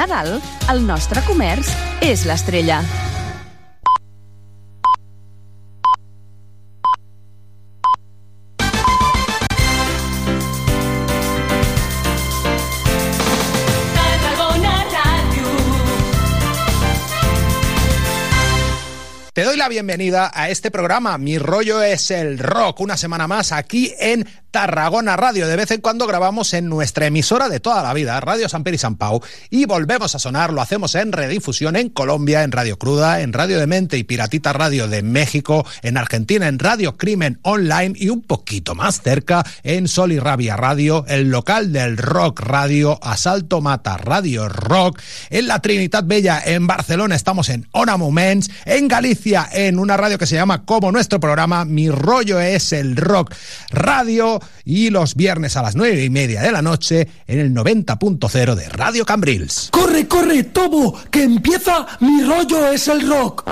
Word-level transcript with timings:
Nadal, 0.00 0.38
el 0.72 0.80
nostre 0.88 1.20
comerç 1.26 1.68
és 2.00 2.24
l'estrella. 2.24 2.80
Te 19.40 19.46
doy 19.46 19.56
la 19.56 19.70
bienvenida 19.70 20.30
a 20.34 20.50
este 20.50 20.70
programa. 20.70 21.16
Mi 21.16 21.38
rollo 21.38 21.82
es 21.82 22.10
el 22.10 22.38
rock. 22.38 22.80
Una 22.80 22.98
semana 22.98 23.26
más 23.26 23.52
aquí 23.52 23.90
en 23.98 24.28
Tarragona 24.50 25.16
Radio. 25.16 25.46
De 25.46 25.56
vez 25.56 25.70
en 25.70 25.80
cuando 25.80 26.06
grabamos 26.06 26.54
en 26.54 26.68
nuestra 26.68 27.06
emisora 27.06 27.48
de 27.48 27.60
toda 27.60 27.82
la 27.82 27.94
vida, 27.94 28.20
Radio 28.20 28.48
San 28.48 28.64
Pedro 28.64 28.74
y 28.74 28.78
San 28.78 28.96
Pau, 28.96 29.22
y 29.48 29.64
volvemos 29.64 30.14
a 30.14 30.18
sonar. 30.18 30.52
Lo 30.52 30.60
hacemos 30.60 30.94
en 30.94 31.12
redifusión 31.12 31.76
en 31.76 31.88
Colombia, 31.88 32.42
en 32.42 32.52
Radio 32.52 32.78
Cruda, 32.78 33.20
en 33.20 33.32
Radio 33.32 33.58
Demente 33.58 33.96
y 33.96 34.04
Piratita 34.04 34.52
Radio 34.52 34.88
de 34.88 35.02
México, 35.02 35.64
en 35.82 35.96
Argentina, 35.96 36.48
en 36.48 36.58
Radio 36.58 36.96
Crimen 36.96 37.38
Online 37.42 37.92
y 37.96 38.08
un 38.08 38.22
poquito 38.22 38.74
más 38.74 39.00
cerca 39.02 39.44
en 39.62 39.88
Sol 39.88 40.12
y 40.12 40.18
Rabia 40.18 40.56
Radio, 40.56 41.04
el 41.08 41.30
local 41.30 41.72
del 41.72 41.96
Rock 41.96 42.40
Radio, 42.40 42.98
Asalto 43.02 43.60
Mata 43.60 43.96
Radio 43.96 44.48
Rock, 44.48 45.00
en 45.30 45.46
la 45.46 45.60
Trinidad 45.60 46.04
Bella, 46.04 46.42
en 46.44 46.66
Barcelona 46.66 47.14
estamos 47.14 47.48
en 47.48 47.68
Ona 47.72 47.96
Moments, 47.96 48.50
en 48.64 48.88
Galicia, 48.88 49.29
en 49.52 49.78
una 49.78 49.96
radio 49.96 50.18
que 50.18 50.26
se 50.26 50.34
llama 50.34 50.64
como 50.64 50.90
nuestro 50.90 51.20
programa, 51.20 51.64
Mi 51.64 51.88
Rollo 51.88 52.40
es 52.40 52.72
el 52.72 52.96
Rock 52.96 53.32
Radio 53.70 54.40
y 54.64 54.90
los 54.90 55.14
viernes 55.14 55.56
a 55.56 55.62
las 55.62 55.76
nueve 55.76 56.02
y 56.04 56.10
media 56.10 56.42
de 56.42 56.50
la 56.50 56.62
noche 56.62 57.06
en 57.28 57.38
el 57.38 57.54
90.0 57.54 58.54
de 58.56 58.68
Radio 58.70 59.06
Cambrils. 59.06 59.68
¡Corre, 59.70 60.08
corre, 60.08 60.42
Tobo! 60.44 60.98
¡Que 61.10 61.22
empieza 61.22 61.86
Mi 62.00 62.22
rollo 62.24 62.66
es 62.72 62.88
el 62.88 63.08
rock! 63.08 63.48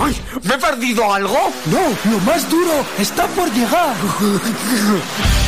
¡Ay! 0.00 0.16
¿Me 0.42 0.54
he 0.54 0.58
perdido 0.58 1.12
algo? 1.12 1.52
No, 1.66 2.10
lo 2.10 2.18
más 2.20 2.48
duro 2.48 2.72
está 2.98 3.26
por 3.26 3.52
llegar. 3.52 3.94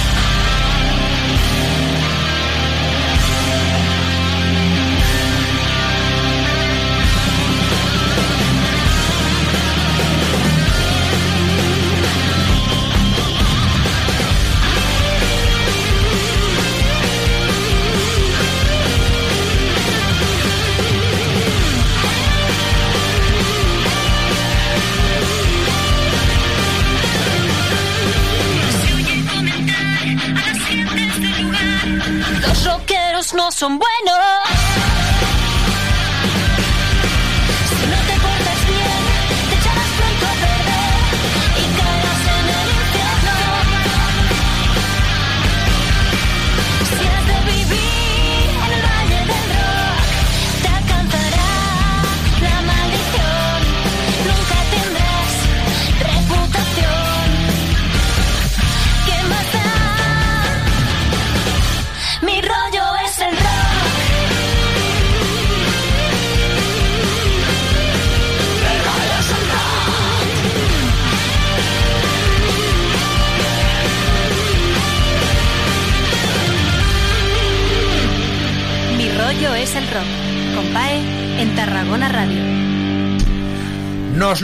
no 33.41 33.51
son 33.51 33.79
buenos. 33.79 35.00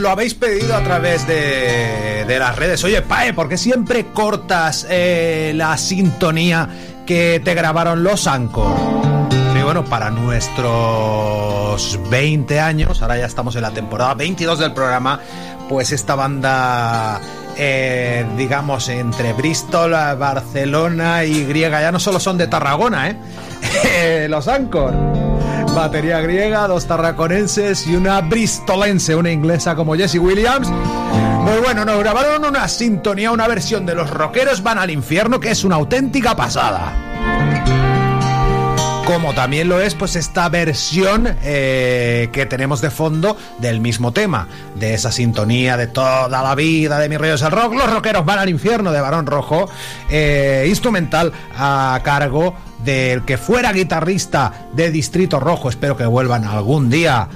Lo 0.07 0.13
habéis 0.13 0.35
pedido 0.35 0.73
a 0.73 0.81
través 0.83 1.27
de, 1.27 2.25
las 2.39 2.55
redes. 2.55 2.81
Oye, 2.85 3.01
Pae, 3.01 3.33
¿por 3.33 3.49
qué 3.49 3.57
siempre 3.57 4.05
cortas 4.13 4.87
eh, 4.89 5.51
la 5.53 5.77
sintonía 5.77 6.69
que 7.05 7.41
te 7.43 7.53
grabaron 7.53 8.03
los 8.03 8.25
Anchor? 8.25 8.73
Sí, 9.53 9.61
bueno, 9.61 9.83
para 9.83 10.09
nuestros 10.09 11.99
20 12.09 12.57
años, 12.57 13.01
ahora 13.01 13.17
ya 13.17 13.25
estamos 13.25 13.57
en 13.57 13.63
la 13.63 13.71
temporada 13.71 14.13
22 14.13 14.59
del 14.59 14.71
programa, 14.71 15.19
pues 15.67 15.91
esta 15.91 16.15
banda, 16.15 17.19
eh, 17.57 18.25
digamos, 18.37 18.87
entre 18.87 19.33
Bristol, 19.33 19.91
Barcelona 19.91 21.25
y 21.25 21.43
griega, 21.43 21.81
ya 21.81 21.91
no 21.91 21.99
solo 21.99 22.21
son 22.21 22.37
de 22.37 22.47
Tarragona, 22.47 23.09
¿eh? 23.09 24.27
los 24.29 24.47
Anchor. 24.47 25.16
Batería 25.77 26.19
griega, 26.21 26.67
dos 26.67 26.87
tarraconenses 26.87 27.85
y 27.85 27.95
una 27.95 28.19
bristolense, 28.21 29.15
una 29.15 29.31
inglesa 29.31 29.75
como 29.75 29.95
Jessie 29.95 30.19
Williams. 30.19 30.69
Muy 30.69 31.59
bueno, 31.63 31.85
nos 31.85 31.99
grabaron 31.99 32.45
una 32.45 32.67
sintonía, 32.67 33.31
una 33.31 33.47
versión 33.47 33.85
de 33.85 33.93
Los 33.93 34.09
Rockeros 34.09 34.63
Van 34.63 34.79
al 34.79 34.89
Infierno 34.89 35.39
que 35.39 35.51
es 35.51 35.63
una 35.63 35.75
auténtica 35.75 36.35
pasada. 36.35 36.95
Como 39.05 39.35
también 39.35 39.69
lo 39.69 39.79
es, 39.79 39.93
pues 39.93 40.15
esta 40.15 40.49
versión 40.49 41.37
eh, 41.43 42.29
que 42.33 42.47
tenemos 42.47 42.81
de 42.81 42.89
fondo 42.89 43.37
del 43.59 43.79
mismo 43.79 44.11
tema, 44.11 44.47
de 44.75 44.95
esa 44.95 45.11
sintonía 45.11 45.77
de 45.77 45.85
toda 45.85 46.27
la 46.27 46.55
vida 46.55 46.97
de 46.97 47.07
mis 47.07 47.19
reyes 47.19 47.43
el 47.43 47.51
rock, 47.51 47.75
los 47.75 47.89
rockeros 47.89 48.25
van 48.25 48.39
al 48.39 48.49
infierno 48.49 48.91
de 48.91 48.99
Barón 48.99 49.27
Rojo, 49.27 49.69
eh, 50.09 50.65
instrumental 50.67 51.31
a 51.55 52.01
cargo 52.03 52.55
del 52.83 53.25
que 53.25 53.37
fuera 53.37 53.73
guitarrista 53.73 54.67
de 54.73 54.91
Distrito 54.91 55.39
Rojo, 55.39 55.69
espero 55.69 55.97
que 55.97 56.05
vuelvan 56.05 56.43
algún 56.43 56.89
día, 56.89 57.27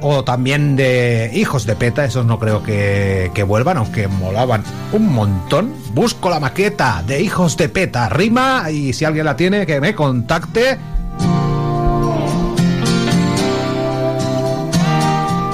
o 0.00 0.22
también 0.22 0.76
de 0.76 1.30
Hijos 1.32 1.66
de 1.66 1.76
Peta, 1.76 2.04
esos 2.04 2.26
no 2.26 2.38
creo 2.38 2.62
que, 2.62 3.30
que 3.34 3.42
vuelvan, 3.42 3.78
aunque 3.78 4.06
molaban 4.06 4.62
un 4.92 5.12
montón. 5.12 5.72
Busco 5.94 6.28
la 6.28 6.40
maqueta 6.40 7.02
de 7.06 7.22
Hijos 7.22 7.56
de 7.56 7.70
Peta, 7.70 8.08
rima, 8.10 8.70
y 8.70 8.92
si 8.92 9.04
alguien 9.04 9.24
la 9.24 9.36
tiene, 9.36 9.64
que 9.64 9.80
me 9.80 9.94
contacte. 9.94 10.78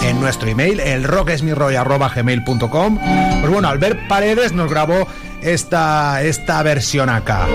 En 0.04 0.20
nuestro 0.20 0.48
email, 0.48 0.80
el 0.80 1.04
Pues 3.40 3.52
bueno, 3.52 3.68
Albert 3.68 4.08
Paredes 4.08 4.52
nos 4.52 4.68
grabó 4.68 5.06
esta, 5.42 6.22
esta 6.22 6.62
versión 6.64 7.08
acá 7.08 7.46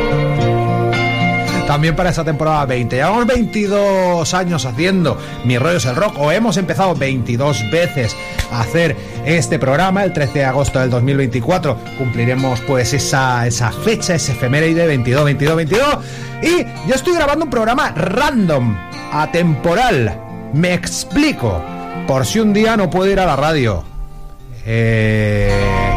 también 1.68 1.96
para 1.96 2.10
esta 2.10 2.24
temporada 2.24 2.66
20. 2.66 2.96
Llevamos 2.96 3.26
22 3.26 4.34
años 4.34 4.66
haciendo 4.66 5.18
Mi 5.44 5.58
rollo 5.58 5.78
es 5.78 5.86
el 5.86 5.96
rock, 5.96 6.18
o 6.18 6.32
hemos 6.32 6.58
empezado 6.58 6.96
22 6.96 7.70
veces 7.72 8.16
a 8.52 8.62
hacer 8.62 8.96
este 9.26 9.60
programa. 9.60 10.04
El 10.04 10.14
13 10.14 10.40
de 10.40 10.46
agosto 10.46 10.80
del 10.80 10.90
2024 10.90 11.78
cumpliremos 11.98 12.62
pues 12.62 12.94
esa, 12.94 13.48
esa 13.48 13.72
fecha, 13.72 14.16
ese 14.16 14.34
efeméride 14.34 14.86
22, 14.88 15.26
22, 15.26 15.56
22. 15.56 15.98
Y 16.42 16.66
yo 16.88 16.96
estoy 16.96 17.16
grabando 17.16 17.46
un 17.46 17.52
programa 17.52 17.92
random, 17.92 18.76
atemporal. 19.12 20.20
Me 20.54 20.74
explico. 20.74 21.64
Por 22.08 22.26
si 22.26 22.40
un 22.40 22.54
día 22.54 22.78
no 22.78 22.90
puedo 22.90 23.12
ir 23.12 23.20
a 23.20 23.26
la 23.26 23.36
radio. 23.36 23.95
Eh, 24.68 25.52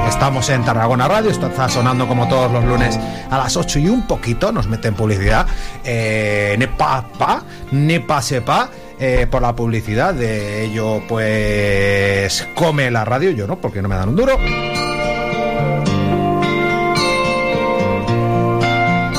estamos 0.09 0.49
en 0.50 0.65
Tarragona 0.65 1.09
Radio, 1.09 1.31
está 1.31 1.69
sonando 1.69 2.06
como 2.06 2.29
todos 2.29 2.53
los 2.53 2.65
lunes 2.65 2.99
a 3.31 3.38
las 3.38 3.56
8 3.56 3.79
y 3.79 3.88
un 3.88 4.06
poquito, 4.06 4.53
nos 4.53 4.69
meten 4.69 4.94
publicidad. 4.94 5.47
Eh, 5.85 6.55
ne 6.59 6.69
pa, 6.69 7.09
pa, 7.19 7.43
ne 7.73 8.00
pa 8.00 8.20
sepa. 8.20 8.69
Eh, 9.00 9.29
por 9.31 9.41
la 9.43 9.55
publicidad 9.55 10.12
de 10.12 10.65
ello, 10.65 11.00
pues 11.09 12.49
come 12.56 12.91
la 12.91 13.05
radio, 13.05 13.31
yo 13.31 13.47
no, 13.47 13.56
porque 13.61 13.81
no 13.81 13.88
me 13.88 13.94
dan 13.94 14.09
un 14.09 14.17
duro. 14.17 14.37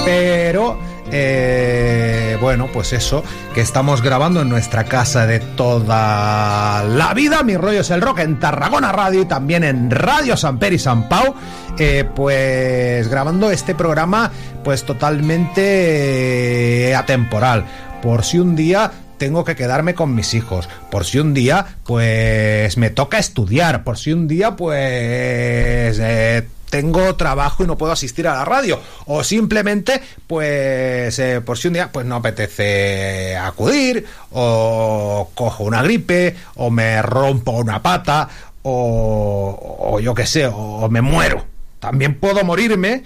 Pero, 0.03 0.77
eh, 1.09 2.18
bueno. 2.39 2.67
pues 2.73 2.93
eso, 2.93 3.23
que 3.53 3.61
estamos 3.61 4.01
grabando 4.01 4.41
en 4.41 4.49
nuestra 4.49 4.85
casa 4.85 5.25
de 5.25 5.39
toda 5.39 6.83
la 6.83 7.13
vida. 7.13 7.43
Mi 7.43 7.57
rollo 7.57 7.81
es 7.81 7.89
el 7.89 8.01
rock 8.01 8.19
en 8.19 8.39
Tarragona 8.39 8.91
Radio 8.91 9.21
y 9.21 9.25
también 9.25 9.63
en 9.63 9.91
Radio 9.91 10.37
San 10.37 10.59
Per 10.59 10.73
y 10.73 10.79
San 10.79 11.09
Pau. 11.09 11.35
eh, 11.77 12.05
pues 12.15 13.07
grabando 13.07 13.51
este 13.51 13.75
programa, 13.75 14.31
pues 14.63 14.83
totalmente 14.83 16.89
eh, 16.89 16.95
atemporal. 16.95 17.65
Por 18.01 18.23
si 18.23 18.39
un 18.39 18.55
día 18.55 18.91
tengo 19.17 19.43
que 19.43 19.55
quedarme 19.55 19.93
con 19.93 20.15
mis 20.15 20.33
hijos. 20.33 20.69
Por 20.89 21.05
si 21.05 21.19
un 21.19 21.33
día, 21.33 21.65
pues 21.85 22.77
me 22.77 22.89
toca 22.89 23.19
estudiar. 23.19 23.83
Por 23.83 23.97
si 23.97 24.13
un 24.13 24.27
día, 24.27 24.55
pues 24.55 25.99
eh, 26.01 26.47
tengo 26.69 27.15
trabajo 27.15 27.63
y 27.63 27.67
no 27.67 27.77
puedo 27.77 27.91
asistir 27.91 28.27
a 28.27 28.35
la 28.35 28.45
radio. 28.45 28.79
O 29.05 29.23
simplemente, 29.23 30.01
pues, 30.27 31.17
eh, 31.19 31.41
por 31.41 31.57
si 31.57 31.67
un 31.67 31.73
día, 31.73 31.91
pues 31.91 32.05
no 32.05 32.15
apetece 32.15 33.35
acudir. 33.37 34.05
O 34.31 35.31
cojo 35.33 35.63
una 35.63 35.81
gripe. 35.83 36.35
O 36.55 36.69
me 36.69 37.01
rompo 37.01 37.51
una 37.51 37.81
pata. 37.81 38.29
O, 38.63 39.77
o 39.93 39.99
yo 39.99 40.13
qué 40.13 40.25
sé, 40.25 40.45
o 40.47 40.87
me 40.89 41.01
muero. 41.01 41.45
También 41.79 42.15
puedo 42.19 42.43
morirme. 42.43 43.03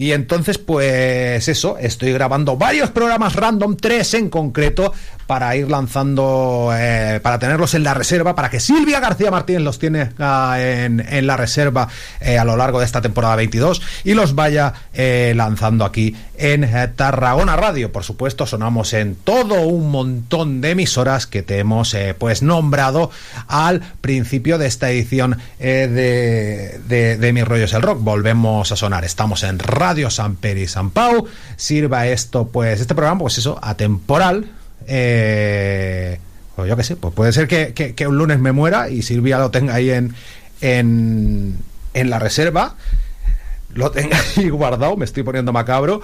Y 0.00 0.12
entonces, 0.12 0.56
pues 0.56 1.46
eso, 1.46 1.76
estoy 1.76 2.14
grabando 2.14 2.56
varios 2.56 2.88
programas 2.88 3.36
random, 3.36 3.76
tres 3.76 4.14
en 4.14 4.30
concreto, 4.30 4.94
para 5.26 5.54
ir 5.56 5.70
lanzando, 5.70 6.72
eh, 6.74 7.20
para 7.22 7.38
tenerlos 7.38 7.74
en 7.74 7.84
la 7.84 7.92
reserva, 7.92 8.34
para 8.34 8.48
que 8.48 8.60
Silvia 8.60 8.98
García 8.98 9.30
Martínez 9.30 9.60
los 9.60 9.78
tiene 9.78 10.10
ah, 10.18 10.56
en, 10.58 11.06
en 11.06 11.26
la 11.26 11.36
reserva 11.36 11.86
eh, 12.18 12.38
a 12.38 12.46
lo 12.46 12.56
largo 12.56 12.80
de 12.80 12.86
esta 12.86 13.02
temporada 13.02 13.36
22 13.36 13.82
y 14.04 14.14
los 14.14 14.34
vaya 14.34 14.72
eh, 14.94 15.34
lanzando 15.36 15.84
aquí 15.84 16.16
en 16.40 16.68
Tarragona 16.96 17.54
Radio. 17.56 17.92
Por 17.92 18.02
supuesto, 18.02 18.46
sonamos 18.46 18.92
en 18.94 19.14
todo 19.14 19.62
un 19.62 19.90
montón 19.90 20.60
de 20.60 20.70
emisoras 20.70 21.26
que 21.26 21.42
te 21.42 21.58
hemos 21.58 21.94
eh, 21.94 22.14
pues 22.18 22.42
nombrado 22.42 23.10
al 23.46 23.80
principio 24.00 24.58
de 24.58 24.66
esta 24.66 24.90
edición 24.90 25.36
eh, 25.58 25.86
de, 25.88 26.80
de, 26.88 27.16
de 27.18 27.32
Mis 27.32 27.46
Rollos 27.46 27.72
el 27.74 27.82
Rock. 27.82 27.98
Volvemos 28.02 28.72
a 28.72 28.76
sonar. 28.76 29.04
Estamos 29.04 29.42
en 29.42 29.58
Radio 29.58 30.10
San 30.10 30.36
Peri 30.36 30.66
San 30.66 30.90
Pau. 30.90 31.26
Sirva 31.56 32.06
esto, 32.06 32.48
pues, 32.48 32.80
este 32.80 32.94
programa, 32.94 33.20
pues 33.20 33.38
eso, 33.38 33.58
atemporal. 33.62 34.46
Eh, 34.86 36.18
pues 36.56 36.68
yo 36.68 36.76
qué 36.76 36.82
sé, 36.84 36.96
pues 36.96 37.14
puede 37.14 37.32
ser 37.32 37.46
que, 37.48 37.72
que- 37.74 37.94
que 37.94 38.06
un 38.06 38.16
lunes 38.16 38.38
me 38.38 38.52
muera 38.52 38.88
y 38.90 39.02
Silvia 39.02 39.38
lo 39.38 39.50
tenga 39.50 39.74
ahí 39.74 39.90
en, 39.90 40.14
en, 40.60 41.56
en 41.94 42.10
la 42.10 42.18
reserva 42.18 42.76
lo 43.74 43.90
tenga 43.90 44.18
ahí 44.36 44.48
guardado, 44.48 44.96
me 44.96 45.04
estoy 45.04 45.22
poniendo 45.22 45.52
macabro. 45.52 46.00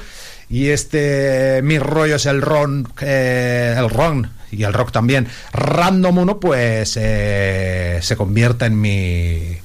Y 0.49 0.69
este, 0.69 1.61
mi 1.63 1.79
rollo 1.79 2.17
es 2.17 2.27
el 2.27 2.41
ron, 2.41 2.89
eh, 3.01 3.75
el 3.77 3.91
ron 3.91 4.31
y 4.51 4.63
el 4.63 4.73
rock 4.73 4.93
también. 4.93 5.27
Random 5.53 6.19
1, 6.19 6.41
pues 6.41 6.97
eh, 7.01 7.99
se 8.03 8.17
convierta 8.17 8.67
en 8.67 8.81
mi, 8.81 9.57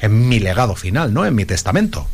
en 0.00 0.28
mi 0.28 0.38
legado 0.38 0.74
final, 0.74 1.12
¿no? 1.12 1.26
En 1.26 1.34
mi 1.34 1.44
testamento. 1.44 2.06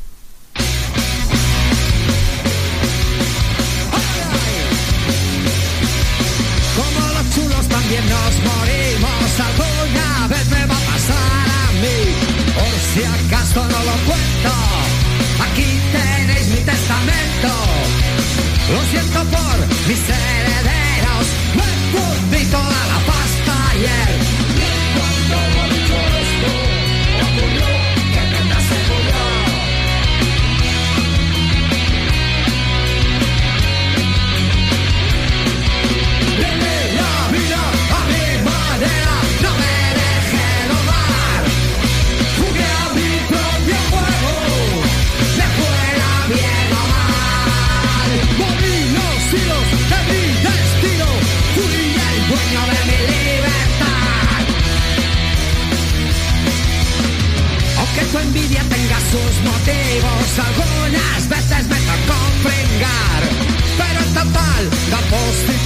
Por 19.88 19.96
mis 19.96 20.37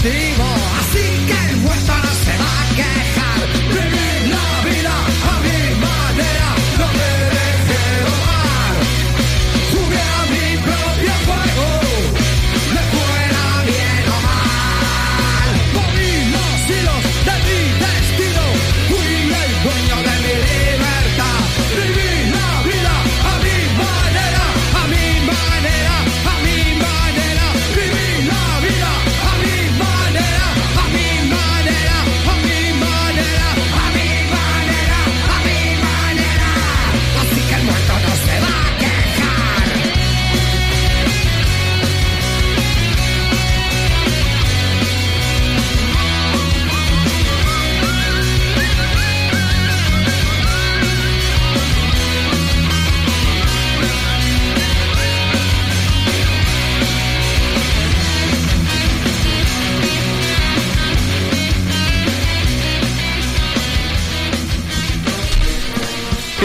Steve 0.03 0.52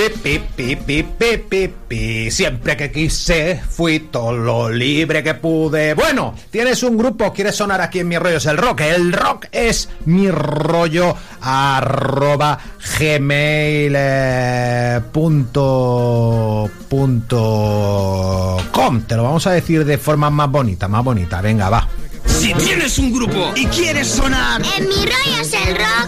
Pi, 0.08 0.40
pi, 0.40 0.40
pi, 0.56 0.76
pi, 0.78 1.04
pi, 1.04 1.38
pi, 1.38 1.68
pi. 1.88 2.32
Siempre 2.32 2.78
que 2.78 2.90
quise, 2.90 3.62
fui 3.70 4.00
todo 4.00 4.32
lo 4.32 4.70
libre 4.70 5.22
que 5.22 5.34
pude. 5.34 5.94
Bueno, 5.96 6.34
tienes 6.50 6.82
un 6.84 6.98
grupo, 6.98 7.34
quieres 7.34 7.56
sonar 7.56 7.82
aquí 7.82 8.00
en 8.00 8.08
Mi 8.08 8.18
Rollo 8.18 8.38
es 8.38 8.46
el 8.46 8.58
Rock. 8.58 8.82
El 8.82 9.12
rock 9.12 9.48
es 9.52 9.90
mi 10.06 10.32
rollo 10.32 11.14
arroba 11.42 12.58
gmail 12.98 13.94
eh, 13.98 15.02
punto, 15.12 16.70
punto 16.88 18.58
com. 18.72 19.02
Te 19.02 19.16
lo 19.18 19.24
vamos 19.24 19.46
a 19.48 19.52
decir 19.52 19.84
de 19.84 19.98
forma 19.98 20.30
más 20.30 20.50
bonita, 20.50 20.88
más 20.88 21.04
bonita. 21.04 21.42
Venga, 21.42 21.70
va. 21.70 21.88
Si 22.26 22.54
tienes 22.54 22.98
un 22.98 23.12
grupo 23.14 23.52
y 23.56 23.66
quieres 23.66 24.08
sonar, 24.08 24.62
En 24.78 24.88
mi 24.88 24.96
rollo 24.96 25.42
es 25.42 25.54
el 25.54 25.76
rock. 25.76 26.08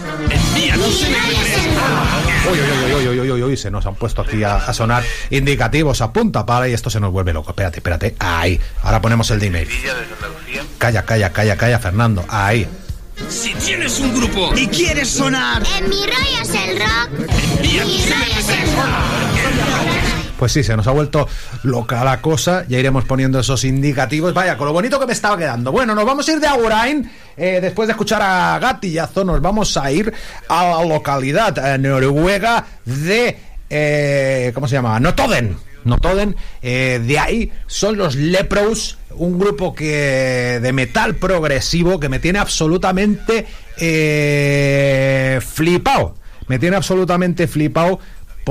Mi 0.60 0.70
rock. 0.70 0.80
Uy, 2.50 2.58
uy, 2.58 2.66
uy, 2.84 2.92
uy, 2.94 3.08
uy, 3.08 3.20
uy, 3.20 3.30
uy, 3.30 3.42
uy, 3.42 3.56
se 3.56 3.70
nos 3.70 3.86
han 3.86 3.94
puesto 3.94 4.22
aquí 4.22 4.42
a, 4.42 4.56
a 4.56 4.72
sonar 4.74 5.02
indicativos 5.30 6.00
a 6.00 6.12
punta 6.12 6.44
para 6.44 6.68
y 6.68 6.72
esto 6.72 6.90
se 6.90 7.00
nos 7.00 7.12
vuelve 7.12 7.32
loco. 7.32 7.50
Espérate, 7.50 7.78
espérate. 7.78 8.16
Ahí. 8.18 8.60
Ahora 8.82 9.00
ponemos 9.00 9.30
el 9.30 9.40
de 9.40 9.46
email. 9.46 9.68
Calla, 10.78 11.04
calla, 11.04 11.30
calla, 11.32 11.56
calla, 11.56 11.78
Fernando. 11.78 12.24
Ahí. 12.28 12.66
Si 13.28 13.54
tienes 13.54 14.00
un 14.00 14.14
grupo 14.14 14.52
y 14.56 14.66
quieres 14.68 15.08
sonar, 15.08 15.62
En 15.78 15.88
mi 15.88 16.06
rollo 16.06 16.42
es 16.42 16.54
el 16.54 16.78
rock. 16.78 17.10
Mi 17.60 17.78
envíanos 17.78 18.00
un 18.00 18.10
rollo 18.10 18.38
es 18.38 18.48
el 18.48 18.76
rock. 18.76 19.89
Pues 20.40 20.52
sí, 20.52 20.64
se 20.64 20.74
nos 20.74 20.86
ha 20.86 20.92
vuelto 20.92 21.28
loca 21.64 22.02
la 22.02 22.22
cosa. 22.22 22.64
Ya 22.66 22.78
iremos 22.78 23.04
poniendo 23.04 23.38
esos 23.38 23.62
indicativos. 23.64 24.32
Vaya, 24.32 24.56
con 24.56 24.68
lo 24.68 24.72
bonito 24.72 24.98
que 24.98 25.04
me 25.04 25.12
estaba 25.12 25.36
quedando. 25.36 25.70
Bueno, 25.70 25.94
nos 25.94 26.06
vamos 26.06 26.26
a 26.26 26.32
ir 26.32 26.40
de 26.40 26.46
Agurain. 26.46 27.10
Eh, 27.36 27.58
después 27.60 27.86
de 27.88 27.92
escuchar 27.92 28.22
a 28.22 28.58
Gatillazo, 28.58 29.22
nos 29.22 29.42
vamos 29.42 29.76
a 29.76 29.92
ir 29.92 30.10
a 30.48 30.64
la 30.64 30.84
localidad 30.86 31.58
a 31.58 31.76
noruega 31.76 32.64
de. 32.86 33.36
Eh, 33.68 34.50
¿Cómo 34.54 34.66
se 34.66 34.76
llama? 34.76 34.98
Notoden. 34.98 35.58
Notoden. 35.84 36.34
De 36.62 37.18
ahí 37.18 37.52
son 37.66 37.98
los 37.98 38.14
Lepros 38.14 38.96
un 39.10 39.38
grupo 39.38 39.74
que 39.74 40.58
de 40.62 40.72
metal 40.72 41.16
progresivo 41.16 42.00
que 42.00 42.08
me 42.08 42.18
tiene 42.18 42.38
absolutamente 42.38 43.44
eh, 43.76 45.38
flipado. 45.46 46.14
Me 46.48 46.58
tiene 46.58 46.76
absolutamente 46.76 47.46
flipado 47.46 48.00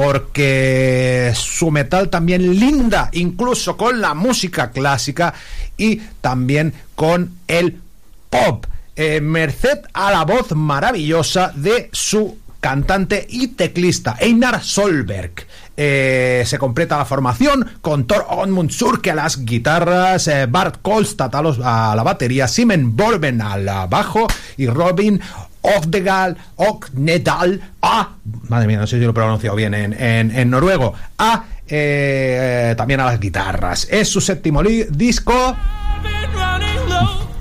porque 0.02 1.34
su 1.36 1.72
metal 1.72 2.08
también 2.08 2.58
linda 2.58 3.10
incluso 3.12 3.76
con 3.76 4.00
la 4.00 4.14
música 4.14 4.72
clásica 4.72 5.34
y 5.76 5.98
también 6.22 6.74
con 6.96 7.34
el 7.50 7.82
pop. 8.30 8.66
Eh, 8.96 9.20
merced 9.20 9.80
a 9.92 10.10
la 10.12 10.24
voz 10.24 10.54
maravillosa 10.56 11.52
de 11.54 11.90
su 11.92 12.38
cantante 12.62 13.28
y 13.30 13.50
teclista 13.50 14.16
Einar 14.22 14.64
Solberg. 14.64 15.34
Eh, 15.76 16.44
se 16.46 16.58
completa 16.58 16.98
la 16.98 17.04
formación 17.04 17.70
con 17.82 18.08
Thor 18.08 18.26
Onmundsurke 18.30 19.12
a 19.12 19.16
las 19.16 19.44
guitarras, 19.44 20.30
eh, 20.30 20.46
Bart 20.46 20.78
Kolstad 20.82 21.36
a, 21.36 21.92
a 21.92 21.96
la 21.98 22.04
batería, 22.04 22.48
Simen 22.48 22.96
Borben 22.96 23.42
al 23.42 23.66
bajo 23.90 24.28
y 24.56 24.68
Robin 24.68 25.20
Ogdegal, 25.62 26.38
Ognedal, 26.56 27.62
a, 27.82 28.10
madre 28.48 28.68
mía, 28.68 28.80
no 28.80 28.88
sé 28.88 28.98
si 28.98 29.04
lo 29.04 29.12
he 29.12 29.14
pronunciado 29.14 29.56
bien 29.56 29.74
en, 29.74 29.94
en, 29.94 30.36
en 30.36 30.50
noruego, 30.50 30.94
a, 31.18 31.44
eh, 31.72 32.72
eh, 32.72 32.76
también 32.76 33.00
a 33.00 33.06
las 33.06 33.20
guitarras. 33.20 33.88
Es 33.92 34.10
su 34.10 34.22
séptimo 34.22 34.64
disco. 34.64 35.56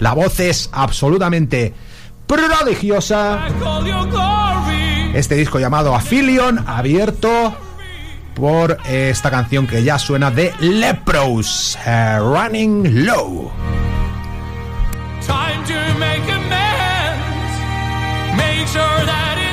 La 0.01 0.13
voz 0.13 0.39
es 0.41 0.69
absolutamente 0.73 1.73
prodigiosa. 2.27 3.47
Este 5.15 5.35
disco 5.35 5.59
llamado 5.59 5.95
Aphilion, 5.95 6.63
abierto 6.67 7.57
por 8.35 8.79
eh, 8.87 9.09
esta 9.11 9.31
canción 9.31 9.67
que 9.67 9.83
ya 9.83 9.99
suena 9.99 10.31
de 10.31 10.53
Lepros, 10.61 11.79
Running 11.87 13.07
Low. 13.07 13.51
Time 15.27 15.65
to 15.67 15.99
make 15.99 16.48
make 18.59 18.67
sure 18.67 19.07
that 19.07 19.48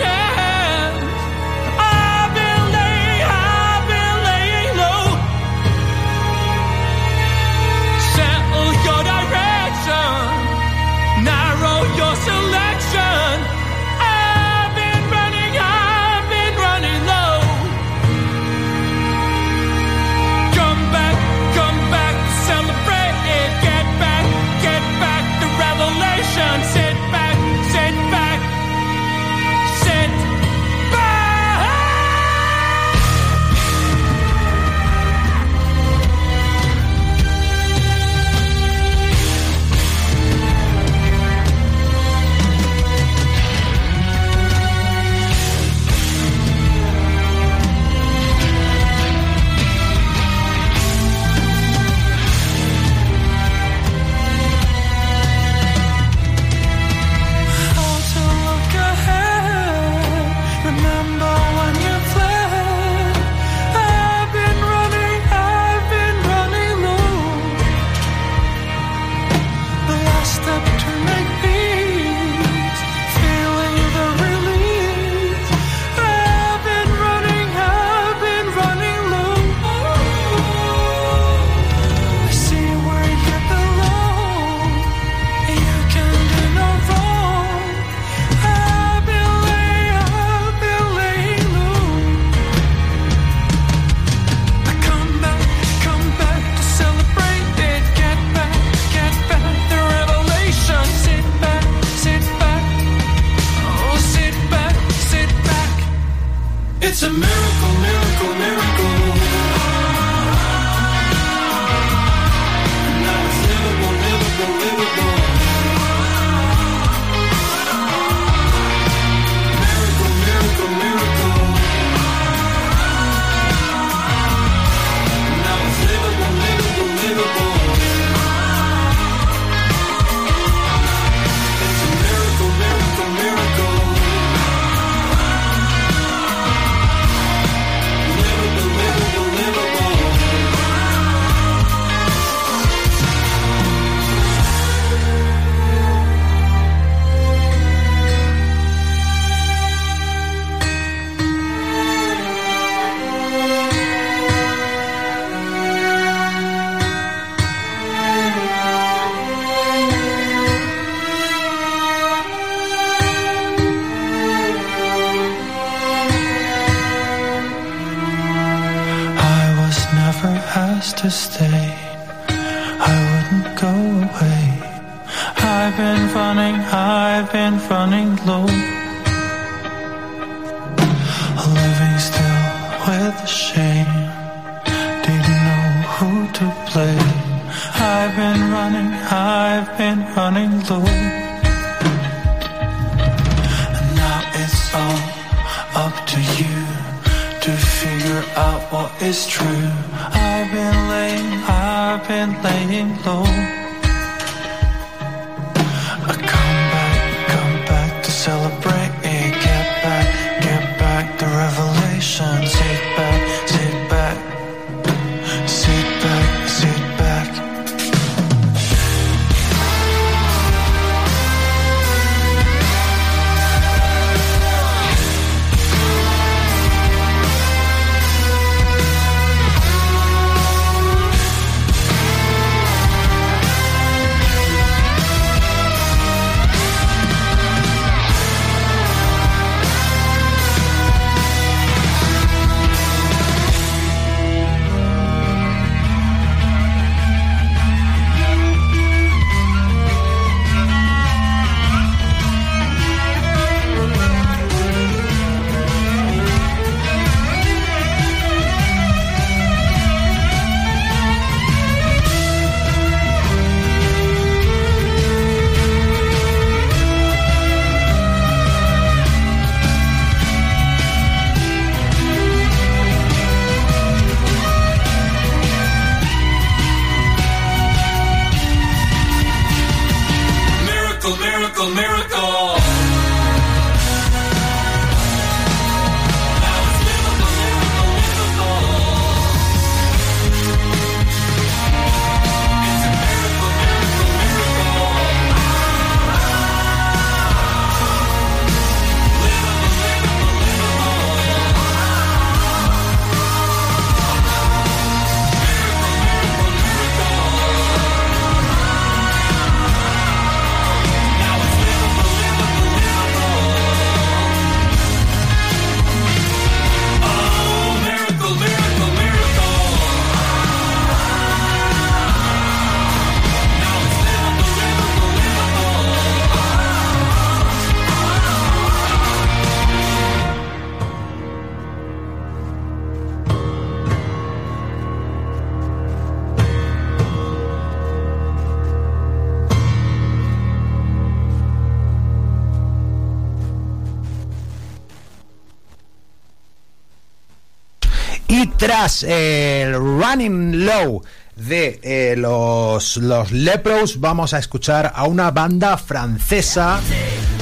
El 348.86 349.74
Running 349.74 350.63
Low 350.63 351.01
de 351.36 351.80
eh, 351.82 352.13
los, 352.15 352.98
los 352.98 353.32
Lepros, 353.32 354.00
vamos 354.00 354.36
a 354.36 354.39
escuchar 354.39 354.94
a 354.96 355.06
una 355.06 355.32
banda 355.32 355.75
francesa 355.75 356.80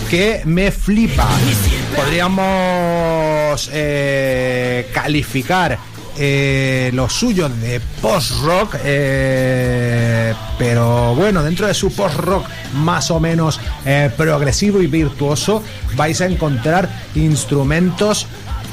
que 0.10 0.42
me 0.46 0.72
flipa. 0.72 1.28
Podríamos 1.98 3.70
eh, 3.74 4.90
calificar 4.94 5.78
eh, 6.18 6.92
lo 6.94 7.10
suyo 7.10 7.50
de 7.50 7.82
post-rock, 8.02 8.78
pero 10.58 11.14
bueno, 11.16 11.44
dentro 11.44 11.68
de 11.68 11.74
su 11.74 11.92
post-rock 11.94 12.46
más 12.76 13.12
o 13.12 13.20
menos 13.20 13.60
progresivo 14.16 14.82
y 14.82 14.88
virtuoso, 14.88 15.62
vais 15.98 16.22
a 16.22 16.26
encontrar 16.26 16.90
instrumentos 17.16 18.28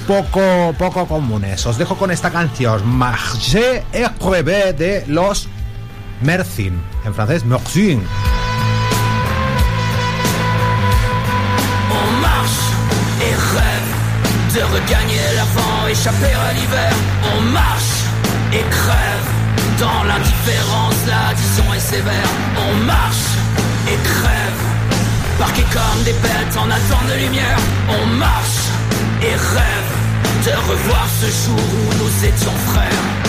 poco, 0.06 0.74
poco 0.78 1.06
comunes. 1.06 1.66
Os 1.66 1.76
dejo 1.78 1.96
con 1.96 2.10
esta 2.10 2.30
canción, 2.30 2.86
Marché 2.86 3.84
et 3.92 4.08
Crevé 4.18 4.72
de 4.72 5.04
los 5.06 5.48
Merzin, 6.22 6.80
en 7.04 7.14
francés, 7.14 7.44
Merzin. 7.44 8.00
On 11.90 12.20
marche 12.20 12.62
et 13.20 13.34
rêve 13.56 13.90
de 14.54 14.62
regagner 14.74 15.22
l'avant, 15.36 15.86
échapper 15.88 16.32
à 16.32 16.52
l'hiver. 16.52 16.92
On 17.36 17.40
marche 17.52 18.04
et 18.52 18.64
crève 18.70 19.26
dans 19.78 20.04
l'indifférence, 20.04 20.96
l'addition 21.06 21.74
est 21.74 21.80
sévère. 21.80 22.30
On 22.68 22.84
marche 22.84 23.30
et 23.88 23.96
crève, 23.96 24.60
parqués 25.38 25.66
comme 25.72 26.02
des 26.04 26.12
bêtes 26.12 26.56
en 26.56 26.70
attente 26.70 27.06
de 27.08 27.24
lumière. 27.24 27.58
On 27.88 28.06
marche 28.16 28.69
et 29.22 29.34
rêve 29.34 29.90
de 30.46 30.70
revoir 30.70 31.08
ce 31.08 31.26
jour 31.26 31.58
où 31.58 32.02
nous 32.02 32.24
étions 32.24 32.56
frères. 32.66 33.19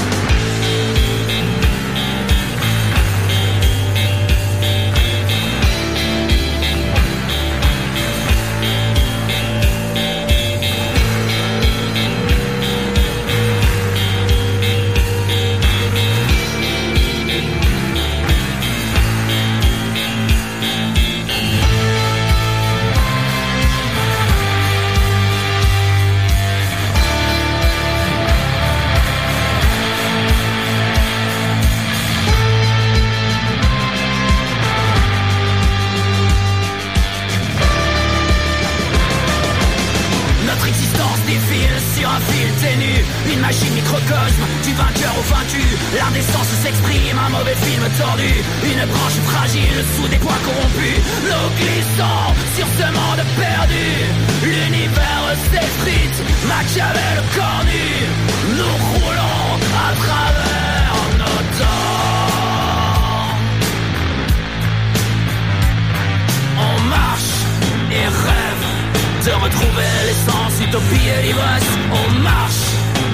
On 71.92 72.20
marche 72.22 72.68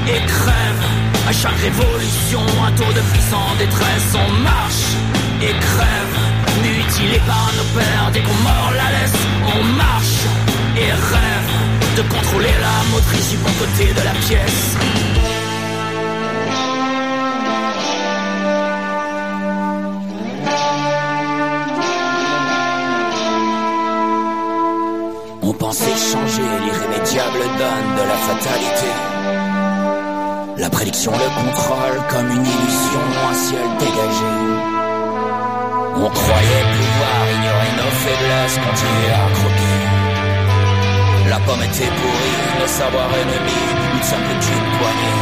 et 0.07 0.21
crève. 0.25 0.81
À 1.29 1.33
chaque 1.33 1.59
révolution, 1.59 2.41
un 2.65 2.71
tour 2.71 2.91
de 2.93 3.03
vie 3.11 3.25
sans 3.31 3.55
détresse. 3.57 4.09
On 4.15 4.31
marche 4.41 4.87
et 5.41 5.53
crève. 5.67 6.15
Mutilé 6.61 7.19
par 7.27 7.51
nos 7.55 7.79
pères 7.79 8.09
dès 8.13 8.21
qu'on 8.21 8.39
mord 8.43 8.71
la 8.75 8.89
laisse. 8.97 9.21
On 9.55 9.63
marche 9.75 10.17
et 10.75 10.91
rêve 10.91 11.49
de 11.97 12.01
contrôler 12.03 12.53
la 12.61 12.91
motrice 12.91 13.29
du 13.31 13.37
bon 13.37 13.49
côté 13.59 13.93
de 13.93 14.03
la 14.03 14.11
pièce. 14.25 14.77
On 25.41 25.53
pensait 25.53 25.97
changer 26.11 26.43
donne 27.17 27.89
de 27.97 28.03
la 28.03 28.17
fatalité. 28.27 28.91
La 30.57 30.69
prédiction 30.69 31.11
le 31.11 31.29
contrôle 31.41 31.97
comme 32.09 32.29
une 32.31 32.45
illusion, 32.45 33.05
un 33.29 33.33
ciel 33.33 33.67
dégagé. 33.79 34.33
On 35.95 36.09
croyait 36.09 36.65
pouvoir 36.77 37.19
ignorer 37.35 37.71
nos 37.79 37.93
faiblesses, 38.03 38.57
continuer 38.67 39.11
à 39.13 39.27
croquer. 39.37 39.81
La 41.29 41.39
pomme 41.39 41.63
était 41.63 41.91
pourrie, 41.99 42.39
le 42.61 42.67
savoir 42.67 43.09
ennemi, 43.21 43.61
une 43.93 44.03
simple 44.03 44.35
d'une 44.43 44.69
poignée. 44.77 45.21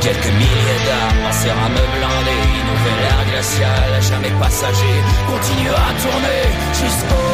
Quelques 0.00 0.32
milliers 0.40 0.82
d'armes, 0.86 1.26
un 1.28 1.32
cérame 1.32 1.80
blindé, 1.94 2.38
une 2.58 2.68
nouvelle 2.70 3.02
ère 3.10 3.24
glaciale, 3.30 3.92
à 3.98 4.00
jamais 4.00 4.32
passager, 4.40 4.96
continue 5.26 5.70
à 5.70 5.88
tourner 6.02 6.42
jusqu'au 6.80 7.26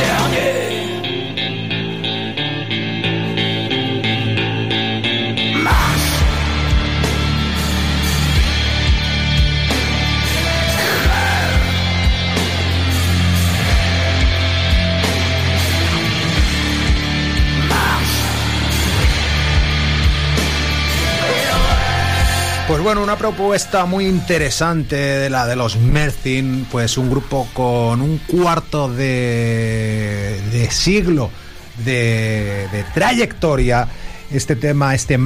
dernier. 0.00 0.79
Pues 22.70 22.84
bueno, 22.84 23.02
una 23.02 23.18
propuesta 23.18 23.84
muy 23.84 24.06
interesante 24.06 24.94
de 24.94 25.28
la 25.28 25.44
de 25.48 25.56
los 25.56 25.76
Merzin, 25.76 26.68
pues 26.70 26.96
un 26.98 27.10
grupo 27.10 27.48
con 27.52 28.00
un 28.00 28.18
cuarto 28.18 28.88
de, 28.88 30.68
siglo 30.70 31.32
de, 31.84 32.84
trayectoria. 32.94 33.88
Este 34.30 34.54
tema, 34.54 34.94
este 34.94 35.18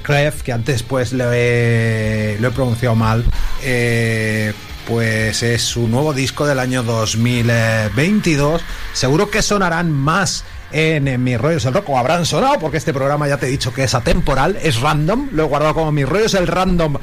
Kref, 0.00 0.42
que 0.42 0.52
antes 0.52 0.84
pues 0.84 1.12
lo 1.12 1.32
he, 1.32 2.36
lo 2.38 2.46
he 2.46 2.50
pronunciado 2.52 2.94
mal, 2.94 3.24
eh, 3.64 4.52
pues 4.86 5.42
es 5.42 5.60
su 5.60 5.88
nuevo 5.88 6.12
disco 6.12 6.46
del 6.46 6.60
año 6.60 6.84
2022. 6.84 8.62
Seguro 8.92 9.28
que 9.28 9.42
sonarán 9.42 9.90
más 9.90 10.44
en, 10.72 11.22
Mis 11.22 11.40
Rollos 11.40 11.64
el 11.64 11.74
Rock, 11.74 11.90
o 11.90 11.98
habrán 11.98 12.26
sonado, 12.26 12.58
porque 12.58 12.78
este 12.78 12.92
programa 12.92 13.28
ya 13.28 13.36
te 13.36 13.46
he 13.46 13.50
dicho 13.50 13.72
que 13.72 13.84
es 13.84 13.94
atemporal, 13.94 14.58
es 14.62 14.80
random, 14.80 15.28
lo 15.32 15.44
he 15.44 15.46
guardado 15.46 15.74
como 15.74 15.92
Mis 15.92 16.08
Rollos 16.08 16.34
el 16.34 16.46
Random 16.46 16.96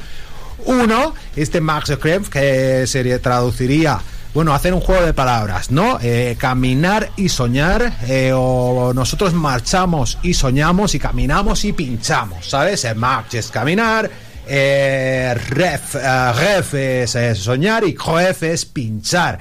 1, 0.66 1.14
este 1.36 1.60
Max 1.60 1.96
Krempf, 2.00 2.28
que 2.28 2.86
se 2.86 3.18
traduciría 3.18 4.00
bueno, 4.32 4.54
hacer 4.54 4.72
un 4.72 4.80
juego 4.80 5.04
de 5.04 5.12
palabras, 5.12 5.72
¿no? 5.72 5.98
Eh, 6.00 6.36
caminar 6.38 7.10
y 7.16 7.28
soñar, 7.28 7.98
eh, 8.06 8.30
o 8.32 8.92
nosotros 8.94 9.34
marchamos 9.34 10.18
y 10.22 10.34
soñamos 10.34 10.94
y 10.94 11.00
caminamos 11.00 11.64
y 11.64 11.72
pinchamos, 11.72 12.48
¿sabes? 12.48 12.84
Eh, 12.84 12.94
March 12.94 13.34
es 13.34 13.50
caminar, 13.50 14.08
eh, 14.52 15.32
ref, 15.48 15.94
ref 15.94 16.74
es, 16.74 17.14
eh, 17.14 17.34
soñar 17.36 17.84
y 17.84 17.94
joef 17.94 18.42
es 18.42 18.64
pinchar. 18.64 19.38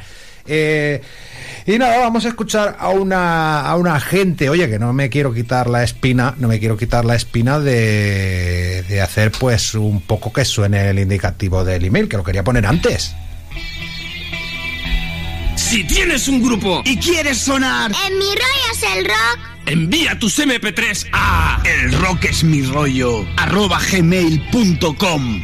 Eh, 0.50 1.02
y 1.66 1.78
nada, 1.78 2.00
vamos 2.00 2.26
a 2.26 2.30
escuchar 2.30 2.78
a 2.80 2.90
una, 2.90 3.62
a 3.62 3.76
una 3.76 4.00
gente, 4.00 4.50
oye, 4.50 4.68
que 4.70 4.80
no 4.80 4.92
me 4.92 5.10
quiero 5.10 5.34
quitar 5.34 5.70
la 5.70 5.84
espina, 5.84 6.34
no 6.38 6.48
me 6.48 6.58
quiero 6.60 6.76
quitar 6.78 7.06
la 7.06 7.16
espina 7.16 7.60
de, 7.60 8.84
de 8.90 9.02
hacer 9.02 9.32
pues 9.32 9.76
un 9.76 10.02
poco 10.02 10.34
que 10.34 10.46
suene 10.46 10.90
el 10.90 10.98
indicativo 11.00 11.64
del 11.64 11.86
email, 11.86 12.10
que 12.10 12.18
lo 12.18 12.24
quería 12.24 12.44
poner 12.44 12.66
antes. 12.66 13.14
Si 15.56 15.84
tienes 15.84 16.28
un 16.28 16.42
grupo 16.42 16.82
y 16.86 16.98
quieres 16.98 17.38
sonar, 17.38 17.92
En 18.08 18.18
mi 18.18 18.26
rollo 18.26 18.72
es 18.74 18.84
el 18.98 19.06
rock. 19.06 19.40
envía 19.68 20.18
tus 20.18 20.40
MP3 20.40 21.10
a 21.12 21.62
el 21.64 21.92
rock 21.94 22.26
es 22.26 22.44
mi 22.44 22.64
rollo 22.64 23.26
arroba 23.38 23.80
gmail.com. 23.92 25.42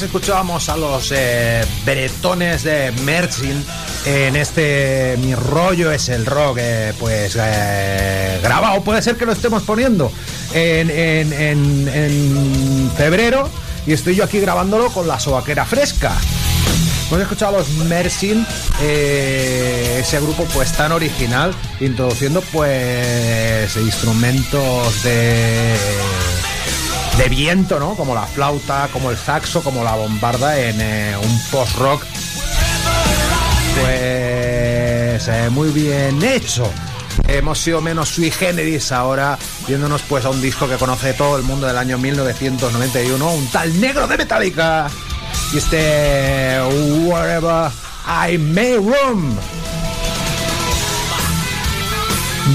escuchábamos 0.00 0.68
a 0.70 0.76
los 0.76 1.12
eh, 1.14 1.62
bretones 1.84 2.62
de 2.62 2.92
Mersin 3.04 3.62
en 4.06 4.36
este 4.36 5.16
Mi 5.20 5.34
rollo 5.34 5.92
es 5.92 6.08
el 6.08 6.24
rock, 6.24 6.56
eh, 6.60 6.94
pues 6.98 7.36
eh, 7.38 8.38
grabado. 8.42 8.82
Puede 8.82 9.02
ser 9.02 9.16
que 9.16 9.26
lo 9.26 9.32
estemos 9.32 9.62
poniendo 9.64 10.10
en, 10.54 10.88
en- 10.90 11.32
en- 11.34 11.88
en 11.88 12.90
febrero 12.96 13.48
y 13.86 13.92
estoy 13.92 14.14
yo 14.14 14.24
aquí 14.24 14.40
grabándolo 14.40 14.88
con 14.90 15.06
la 15.06 15.20
sobaquera 15.20 15.66
fresca. 15.66 16.12
Hemos 17.08 17.20
escuchado 17.22 17.56
a 17.56 17.58
los 17.58 17.68
Mersin, 17.86 18.46
eh, 18.80 19.98
ese 20.00 20.18
grupo 20.20 20.44
pues 20.54 20.72
tan 20.72 20.92
original, 20.92 21.54
introduciendo 21.80 22.40
pues 22.52 23.76
instrumentos 23.76 25.02
de 25.02 25.74
de 27.18 27.28
viento, 27.28 27.78
¿no? 27.78 27.94
Como 27.94 28.14
la 28.14 28.26
flauta, 28.26 28.88
como 28.92 29.10
el 29.10 29.16
saxo, 29.16 29.62
como 29.62 29.84
la 29.84 29.94
bombarda 29.94 30.58
en 30.58 30.80
eh, 30.80 31.16
un 31.22 31.40
post-rock. 31.50 32.04
Pues 33.80 35.28
eh, 35.28 35.48
muy 35.50 35.70
bien 35.70 36.22
hecho. 36.22 36.70
Hemos 37.28 37.58
sido 37.58 37.80
menos 37.80 38.08
sui 38.08 38.30
generis 38.30 38.92
ahora, 38.92 39.38
viéndonos 39.66 40.02
pues 40.02 40.24
a 40.24 40.30
un 40.30 40.40
disco 40.40 40.68
que 40.68 40.76
conoce 40.76 41.12
todo 41.12 41.36
el 41.36 41.42
mundo 41.42 41.66
del 41.66 41.76
año 41.76 41.98
1991, 41.98 43.32
un 43.32 43.46
tal 43.48 43.80
negro 43.80 44.06
de 44.06 44.16
Metallica. 44.16 44.88
Y 45.52 45.58
este 45.58 46.58
Wherever 47.06 47.70
I 48.06 48.38
May 48.38 48.76
Roam 48.76 49.36